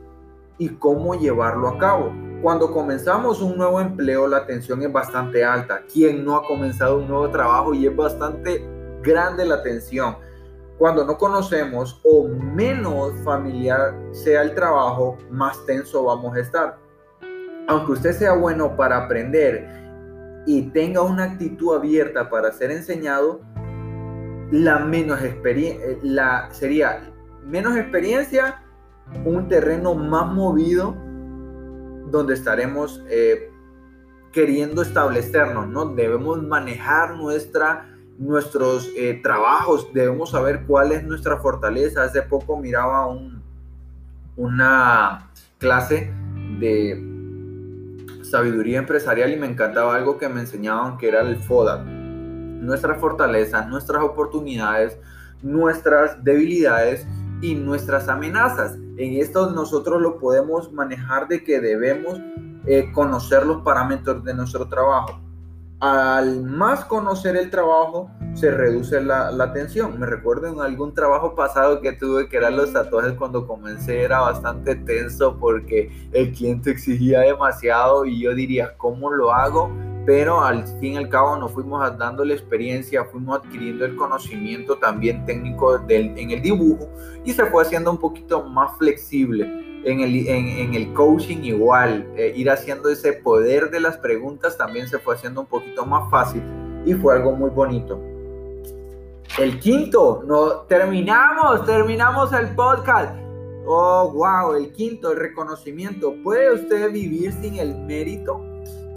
y 0.57 0.69
cómo 0.69 1.15
llevarlo 1.15 1.67
a 1.67 1.77
cabo. 1.77 2.13
Cuando 2.41 2.71
comenzamos 2.71 3.41
un 3.41 3.57
nuevo 3.57 3.81
empleo, 3.81 4.29
la 4.29 4.45
tensión 4.45 4.81
es 4.81 4.93
bastante 4.93 5.43
alta. 5.43 5.81
¿Quién 5.91 6.23
no 6.23 6.37
ha 6.37 6.47
comenzado 6.47 6.99
un 6.99 7.09
nuevo 7.09 7.29
trabajo 7.29 7.73
y 7.73 7.85
es 7.85 7.93
bastante 7.93 8.65
grande 9.01 9.45
la 9.45 9.61
tensión? 9.61 10.15
Cuando 10.77 11.03
no 11.03 11.17
conocemos 11.17 11.99
o 12.05 12.29
menos 12.29 13.11
familiar 13.25 13.93
sea 14.13 14.41
el 14.41 14.55
trabajo, 14.55 15.17
más 15.29 15.65
tenso 15.65 16.05
vamos 16.05 16.33
a 16.33 16.39
estar 16.39 16.82
aunque 17.67 17.93
usted 17.93 18.11
sea 18.13 18.33
bueno 18.33 18.75
para 18.75 19.05
aprender 19.05 19.67
y 20.45 20.63
tenga 20.71 21.01
una 21.01 21.23
actitud 21.23 21.75
abierta 21.75 22.29
para 22.29 22.51
ser 22.51 22.71
enseñado, 22.71 23.41
la 24.51 24.79
menos 24.79 25.19
eh, 25.21 25.99
la 26.03 26.49
sería 26.51 27.01
menos 27.45 27.75
experiencia, 27.75 28.61
un 29.25 29.47
terreno 29.47 29.95
más 29.95 30.31
movido 30.31 30.95
donde 32.11 32.33
estaremos 32.33 33.03
eh, 33.09 33.49
queriendo 34.31 34.81
establecernos, 34.81 35.67
¿no? 35.67 35.85
Debemos 35.85 36.41
manejar 36.43 37.15
nuestra, 37.15 37.89
nuestros 38.17 38.89
eh, 38.97 39.19
trabajos, 39.23 39.89
debemos 39.93 40.31
saber 40.31 40.65
cuál 40.65 40.91
es 40.91 41.03
nuestra 41.03 41.37
fortaleza. 41.37 42.03
Hace 42.03 42.21
poco 42.21 42.57
miraba 42.57 43.07
un, 43.07 43.41
una 44.35 45.31
clase 45.57 46.11
de 46.59 47.12
sabiduría 48.33 48.79
empresarial 48.79 49.31
y 49.31 49.35
me 49.35 49.45
encantaba 49.45 49.95
algo 49.95 50.17
que 50.17 50.27
me 50.27 50.39
enseñaban 50.39 50.97
que 50.97 51.07
era 51.07 51.21
el 51.21 51.37
FODA. 51.37 51.83
Nuestras 51.83 52.99
fortalezas, 52.99 53.67
nuestras 53.67 54.01
oportunidades, 54.01 54.97
nuestras 55.43 56.23
debilidades 56.23 57.05
y 57.41 57.53
nuestras 57.53 58.09
amenazas. 58.09 58.73
En 58.97 59.21
esto 59.21 59.51
nosotros 59.51 60.01
lo 60.01 60.17
podemos 60.17 60.73
manejar 60.73 61.27
de 61.27 61.43
que 61.43 61.59
debemos 61.59 62.19
eh, 62.65 62.91
conocer 62.91 63.45
los 63.45 63.61
parámetros 63.61 64.23
de 64.23 64.33
nuestro 64.33 64.67
trabajo. 64.67 65.21
Al 65.79 66.41
más 66.41 66.85
conocer 66.85 67.35
el 67.35 67.51
trabajo, 67.51 68.09
se 68.33 68.51
reduce 68.51 69.01
la, 69.01 69.53
tensión. 69.53 69.99
Me 69.99 70.05
recuerdo 70.05 70.47
en 70.47 70.59
algún 70.59 70.93
trabajo 70.93 71.35
pasado 71.35 71.81
que 71.81 71.93
tuve 71.93 72.27
que 72.27 72.37
eran 72.37 72.57
los 72.57 72.73
tatuajes 72.73 73.13
cuando 73.13 73.47
comencé, 73.47 74.01
era 74.01 74.19
bastante 74.21 74.75
tenso 74.75 75.37
porque 75.37 75.91
el 76.11 76.31
cliente 76.31 76.71
exigía 76.71 77.21
demasiado 77.21 78.05
y 78.05 78.21
yo 78.21 78.33
diría, 78.33 78.75
¿cómo 78.77 79.11
lo 79.11 79.33
hago? 79.33 79.71
pero 80.05 80.43
al 80.43 80.65
fin 80.79 80.93
y 80.93 80.97
al 80.97 81.09
cabo 81.09 81.37
nos 81.37 81.51
fuimos 81.51 81.97
dando 81.97 82.25
la 82.25 82.33
experiencia, 82.33 83.05
fuimos 83.05 83.39
adquiriendo 83.39 83.85
el 83.85 83.95
conocimiento 83.95 84.77
también 84.77 85.25
técnico 85.25 85.79
en 85.87 86.31
el 86.31 86.41
dibujo 86.41 86.89
y 87.23 87.31
se 87.31 87.45
fue 87.45 87.63
haciendo 87.63 87.91
un 87.91 87.97
poquito 87.97 88.43
más 88.43 88.77
flexible. 88.77 89.61
En 89.85 89.99
el, 89.99 90.27
en, 90.27 90.73
el 90.73 90.93
coaching 90.93 91.43
igual, 91.43 92.07
eh, 92.15 92.33
ir 92.35 92.49
haciendo 92.49 92.89
ese 92.89 93.13
poder 93.13 93.69
de 93.69 93.81
las 93.81 93.97
preguntas 93.97 94.57
también 94.57 94.87
se 94.87 94.97
fue 94.97 95.15
haciendo 95.15 95.41
un 95.41 95.47
poquito 95.47 95.85
más 95.85 96.09
fácil 96.09 96.41
y 96.85 96.93
fue 96.93 97.13
algo 97.13 97.33
muy 97.33 97.49
bonito. 97.49 98.12
El 99.39 99.59
quinto, 99.59 100.23
no, 100.27 100.61
terminamos, 100.67 101.65
terminamos 101.65 102.31
el 102.33 102.53
podcast. 102.55 103.15
Oh, 103.65 104.11
wow, 104.13 104.55
el 104.55 104.71
quinto, 104.73 105.11
el 105.11 105.17
reconocimiento. 105.17 106.13
¿Puede 106.23 106.53
usted 106.53 106.91
vivir 106.91 107.31
sin 107.33 107.55
el 107.55 107.75
mérito? 107.75 108.39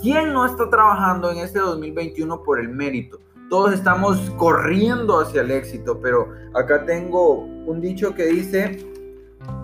¿Quién 0.02 0.32
no 0.32 0.44
está 0.44 0.68
trabajando 0.68 1.30
en 1.30 1.38
este 1.38 1.58
2021 1.58 2.42
por 2.42 2.60
el 2.60 2.68
mérito? 2.68 3.18
Todos 3.48 3.72
estamos 3.72 4.18
corriendo 4.36 5.20
hacia 5.20 5.40
el 5.40 5.52
éxito, 5.52 6.00
pero 6.00 6.28
acá 6.54 6.84
tengo 6.84 7.38
un 7.38 7.80
dicho 7.80 8.14
que 8.14 8.26
dice, 8.26 8.92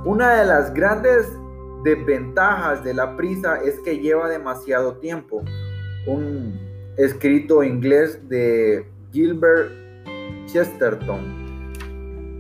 una 0.05 0.37
de 0.37 0.47
las 0.47 0.73
grandes 0.73 1.27
desventajas 1.85 2.83
de 2.83 2.95
la 2.95 3.17
prisa 3.17 3.57
es 3.63 3.79
que 3.81 3.99
lleva 3.99 4.29
demasiado 4.29 4.95
tiempo. 4.99 5.43
Un 6.07 6.59
escrito 6.97 7.63
inglés 7.63 8.27
de 8.29 8.87
Gilbert 9.13 9.82
Chesterton. 10.47 11.43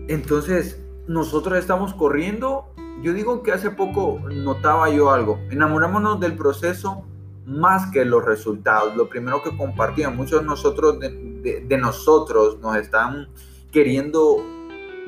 Entonces, 0.08 0.80
nosotros 1.06 1.58
estamos 1.58 1.94
corriendo. 1.94 2.66
Yo 3.02 3.12
digo 3.12 3.42
que 3.42 3.52
hace 3.52 3.70
poco 3.70 4.20
notaba 4.30 4.90
yo 4.90 5.10
algo. 5.10 5.38
Enamorémonos 5.50 6.20
del 6.20 6.36
proceso 6.36 7.04
más 7.46 7.90
que 7.90 8.04
los 8.04 8.24
resultados. 8.24 8.96
Lo 8.96 9.08
primero 9.08 9.42
que 9.42 9.56
compartían, 9.56 10.16
muchos 10.16 10.44
nosotros, 10.44 10.98
de, 11.00 11.78
nosotros 11.80 12.58
nos 12.60 12.76
están 12.76 13.28
queriendo 13.70 14.44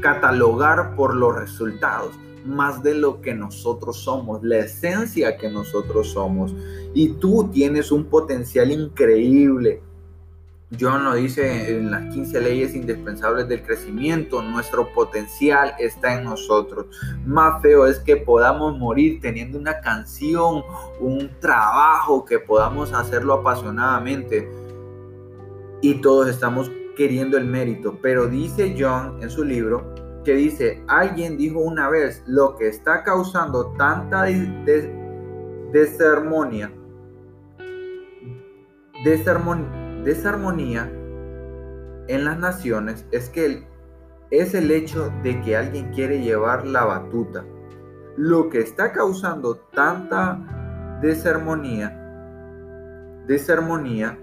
catalogar 0.00 0.96
por 0.96 1.14
los 1.14 1.36
resultados 1.36 2.18
más 2.44 2.82
de 2.82 2.94
lo 2.94 3.22
que 3.22 3.34
nosotros 3.34 3.96
somos, 4.00 4.42
la 4.42 4.58
esencia 4.58 5.36
que 5.36 5.48
nosotros 5.48 6.08
somos. 6.08 6.54
Y 6.92 7.10
tú 7.14 7.48
tienes 7.52 7.90
un 7.90 8.04
potencial 8.04 8.70
increíble 8.70 9.80
John 10.80 11.04
lo 11.04 11.14
dice 11.14 11.76
en 11.76 11.90
las 11.90 12.12
15 12.12 12.40
leyes 12.40 12.74
indispensables 12.74 13.48
del 13.48 13.62
crecimiento, 13.62 14.42
nuestro 14.42 14.92
potencial 14.92 15.74
está 15.78 16.14
en 16.14 16.24
nosotros. 16.24 16.86
Más 17.24 17.62
feo 17.62 17.86
es 17.86 17.98
que 18.00 18.16
podamos 18.16 18.76
morir 18.78 19.20
teniendo 19.20 19.58
una 19.58 19.80
canción, 19.80 20.62
un 21.00 21.30
trabajo, 21.40 22.24
que 22.24 22.38
podamos 22.38 22.92
hacerlo 22.92 23.34
apasionadamente 23.34 24.50
y 25.80 26.00
todos 26.00 26.28
estamos 26.28 26.70
queriendo 26.96 27.36
el 27.36 27.44
mérito. 27.44 27.98
Pero 28.00 28.26
dice 28.26 28.74
John 28.76 29.22
en 29.22 29.30
su 29.30 29.44
libro 29.44 29.94
que 30.24 30.34
dice, 30.34 30.82
alguien 30.88 31.36
dijo 31.36 31.60
una 31.60 31.90
vez, 31.90 32.22
lo 32.26 32.56
que 32.56 32.68
está 32.68 33.04
causando 33.04 33.74
tanta 33.76 34.24
desarmonía, 35.70 36.72
desarmonía 40.04 40.90
en 42.08 42.24
las 42.24 42.38
naciones 42.38 43.06
es 43.10 43.28
que 43.30 43.66
es 44.30 44.54
el 44.54 44.70
hecho 44.70 45.12
de 45.22 45.40
que 45.40 45.56
alguien 45.56 45.92
quiere 45.92 46.22
llevar 46.22 46.66
la 46.66 46.84
batuta. 46.84 47.44
Lo 48.16 48.48
que 48.48 48.60
está 48.60 48.92
causando 48.92 49.56
tanta 49.72 50.98
desarmonía, 51.00 51.90
desarmonía 53.26 54.18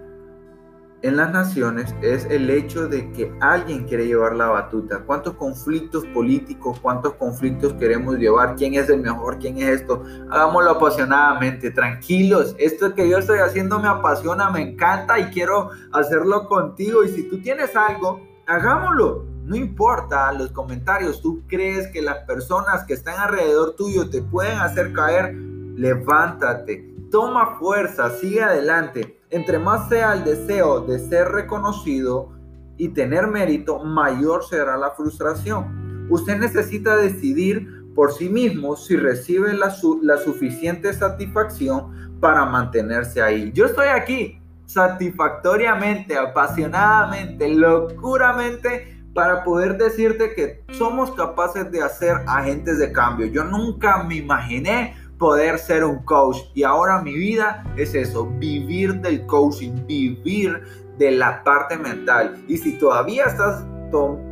en 1.03 1.17
las 1.17 1.31
naciones 1.31 1.95
es 2.01 2.25
el 2.25 2.49
hecho 2.49 2.87
de 2.87 3.11
que 3.11 3.33
alguien 3.39 3.85
quiere 3.85 4.05
llevar 4.05 4.35
la 4.35 4.47
batuta. 4.47 4.99
¿Cuántos 4.99 5.33
conflictos 5.33 6.05
políticos, 6.07 6.79
cuántos 6.79 7.13
conflictos 7.15 7.73
queremos 7.73 8.17
llevar? 8.17 8.55
¿Quién 8.55 8.75
es 8.75 8.87
el 8.89 9.01
mejor? 9.01 9.39
¿Quién 9.39 9.57
es 9.57 9.81
esto? 9.81 10.03
Hagámoslo 10.29 10.71
apasionadamente, 10.71 11.71
tranquilos. 11.71 12.55
Esto 12.59 12.93
que 12.93 13.09
yo 13.09 13.17
estoy 13.17 13.39
haciendo 13.39 13.79
me 13.79 13.87
apasiona, 13.87 14.51
me 14.51 14.61
encanta 14.61 15.17
y 15.17 15.25
quiero 15.25 15.71
hacerlo 15.91 16.47
contigo. 16.47 17.03
Y 17.03 17.09
si 17.09 17.23
tú 17.23 17.41
tienes 17.41 17.75
algo, 17.75 18.21
hagámoslo. 18.45 19.25
No 19.43 19.55
importa 19.55 20.31
los 20.33 20.51
comentarios, 20.51 21.19
tú 21.19 21.41
crees 21.47 21.87
que 21.87 22.03
las 22.03 22.19
personas 22.25 22.85
que 22.85 22.93
están 22.93 23.19
alrededor 23.19 23.75
tuyo 23.75 24.07
te 24.07 24.21
pueden 24.21 24.59
hacer 24.59 24.93
caer, 24.93 25.33
levántate, 25.33 26.93
toma 27.09 27.57
fuerza, 27.57 28.11
sigue 28.11 28.43
adelante 28.43 29.20
entre 29.32 29.58
más 29.60 29.88
sea 29.89 30.13
el 30.13 30.24
deseo 30.26 30.82
de 30.82 31.00
ser 31.00 31.30
reconocido 31.30 32.30
y 32.78 32.89
tener 32.89 33.28
mérito, 33.28 33.80
mayor 33.80 34.44
será 34.44 34.78
la 34.78 34.91
frustración. 34.91 36.08
Usted 36.10 36.38
necesita 36.38 36.98
decidir 36.98 37.82
por 37.96 38.12
sí 38.12 38.30
mismo 38.30 38.76
si 38.76 38.98
recibe 38.98 39.54
la, 39.54 39.72
suficiente 39.72 40.94
satisfacción 40.94 42.17
para 42.20 42.46
mantenerse 42.46 43.22
ahí. 43.22 43.52
Yo 43.54 43.65
estoy 43.65 43.88
aquí 43.88 44.41
satisfactoriamente, 44.65 46.17
apasionadamente, 46.17 47.50
locuramente 47.50 49.04
para 49.13 49.44
poder 49.44 49.78
decirte 49.78 50.34
que 50.34 50.63
somos 50.74 51.12
capaces 51.12 51.70
de 51.72 51.82
hacer 51.82 52.17
agentes 52.28 52.80
de 52.80 52.91
cambio. 52.91 53.28
Yo 53.28 53.44
nunca 53.44 54.04
me 54.04 54.15
imaginé 54.15 54.96
poder 55.21 55.60
ser 55.60 55.84
un 55.84 55.99
coach. 55.99 56.38
Y 56.55 56.63
ahora 56.63 56.99
mi 56.99 57.13
vida 57.13 57.63
es 57.77 57.93
eso, 57.93 58.25
vivir 58.39 58.99
del 59.01 59.23
coaching, 59.27 59.86
vivir 59.86 60.63
de 60.97 61.12
la 61.12 61.43
parte 61.43 61.77
mental. 61.77 62.43
Y 62.47 62.57
si 62.57 62.79
todavía 62.79 63.25
estás 63.25 63.63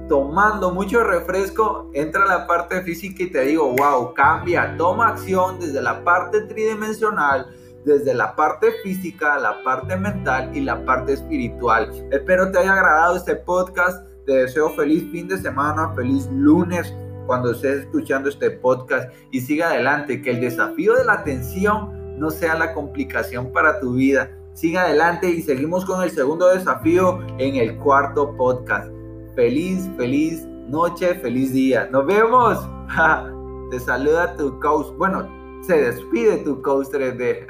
tomando 0.09 0.71
mucho 0.71 1.03
refresco, 1.03 1.91
entra 1.93 2.23
a 2.23 2.39
la 2.39 2.47
parte 2.47 2.81
física 2.81 3.21
y 3.21 3.31
te 3.31 3.41
digo, 3.41 3.75
wow, 3.75 4.15
cambia, 4.15 4.75
toma 4.77 5.09
acción 5.09 5.59
desde 5.59 5.79
la 5.79 6.03
parte 6.03 6.41
tridimensional 6.41 7.45
desde 7.85 8.13
la 8.13 8.35
parte 8.35 8.73
física, 8.83 9.39
la 9.39 9.63
parte 9.63 9.95
mental 9.95 10.51
y 10.53 10.59
la 10.59 10.83
parte 10.85 11.13
espiritual. 11.13 11.89
Espero 12.11 12.51
te 12.51 12.59
haya 12.59 12.73
agradado 12.73 13.15
este 13.15 13.35
podcast. 13.35 14.05
Te 14.25 14.33
deseo 14.33 14.69
feliz 14.71 15.09
fin 15.11 15.27
de 15.29 15.37
semana, 15.37 15.93
feliz 15.95 16.27
lunes 16.31 16.93
cuando 17.29 17.51
estés 17.51 17.81
escuchando 17.81 18.27
este 18.27 18.49
podcast 18.49 19.13
y 19.29 19.41
siga 19.41 19.69
adelante, 19.69 20.19
que 20.19 20.31
el 20.31 20.41
desafío 20.41 20.95
de 20.95 21.05
la 21.05 21.13
atención 21.13 22.17
no 22.17 22.31
sea 22.31 22.55
la 22.55 22.73
complicación 22.73 23.51
para 23.53 23.79
tu 23.79 23.93
vida. 23.93 24.31
Siga 24.55 24.81
adelante 24.81 25.29
y 25.29 25.43
seguimos 25.43 25.85
con 25.85 26.01
el 26.01 26.09
segundo 26.09 26.47
desafío 26.47 27.19
en 27.37 27.57
el 27.57 27.77
cuarto 27.77 28.35
podcast. 28.35 28.89
Feliz, 29.35 29.87
feliz 29.95 30.47
noche, 30.69 31.13
feliz 31.19 31.53
día. 31.53 31.87
Nos 31.91 32.07
vemos. 32.07 32.67
Te 33.69 33.79
saluda 33.79 34.35
tu 34.35 34.59
coach. 34.59 34.87
Bueno, 34.97 35.29
se 35.61 35.79
despide 35.79 36.37
tu 36.37 36.59
coach 36.63 36.87
3D. 36.87 37.45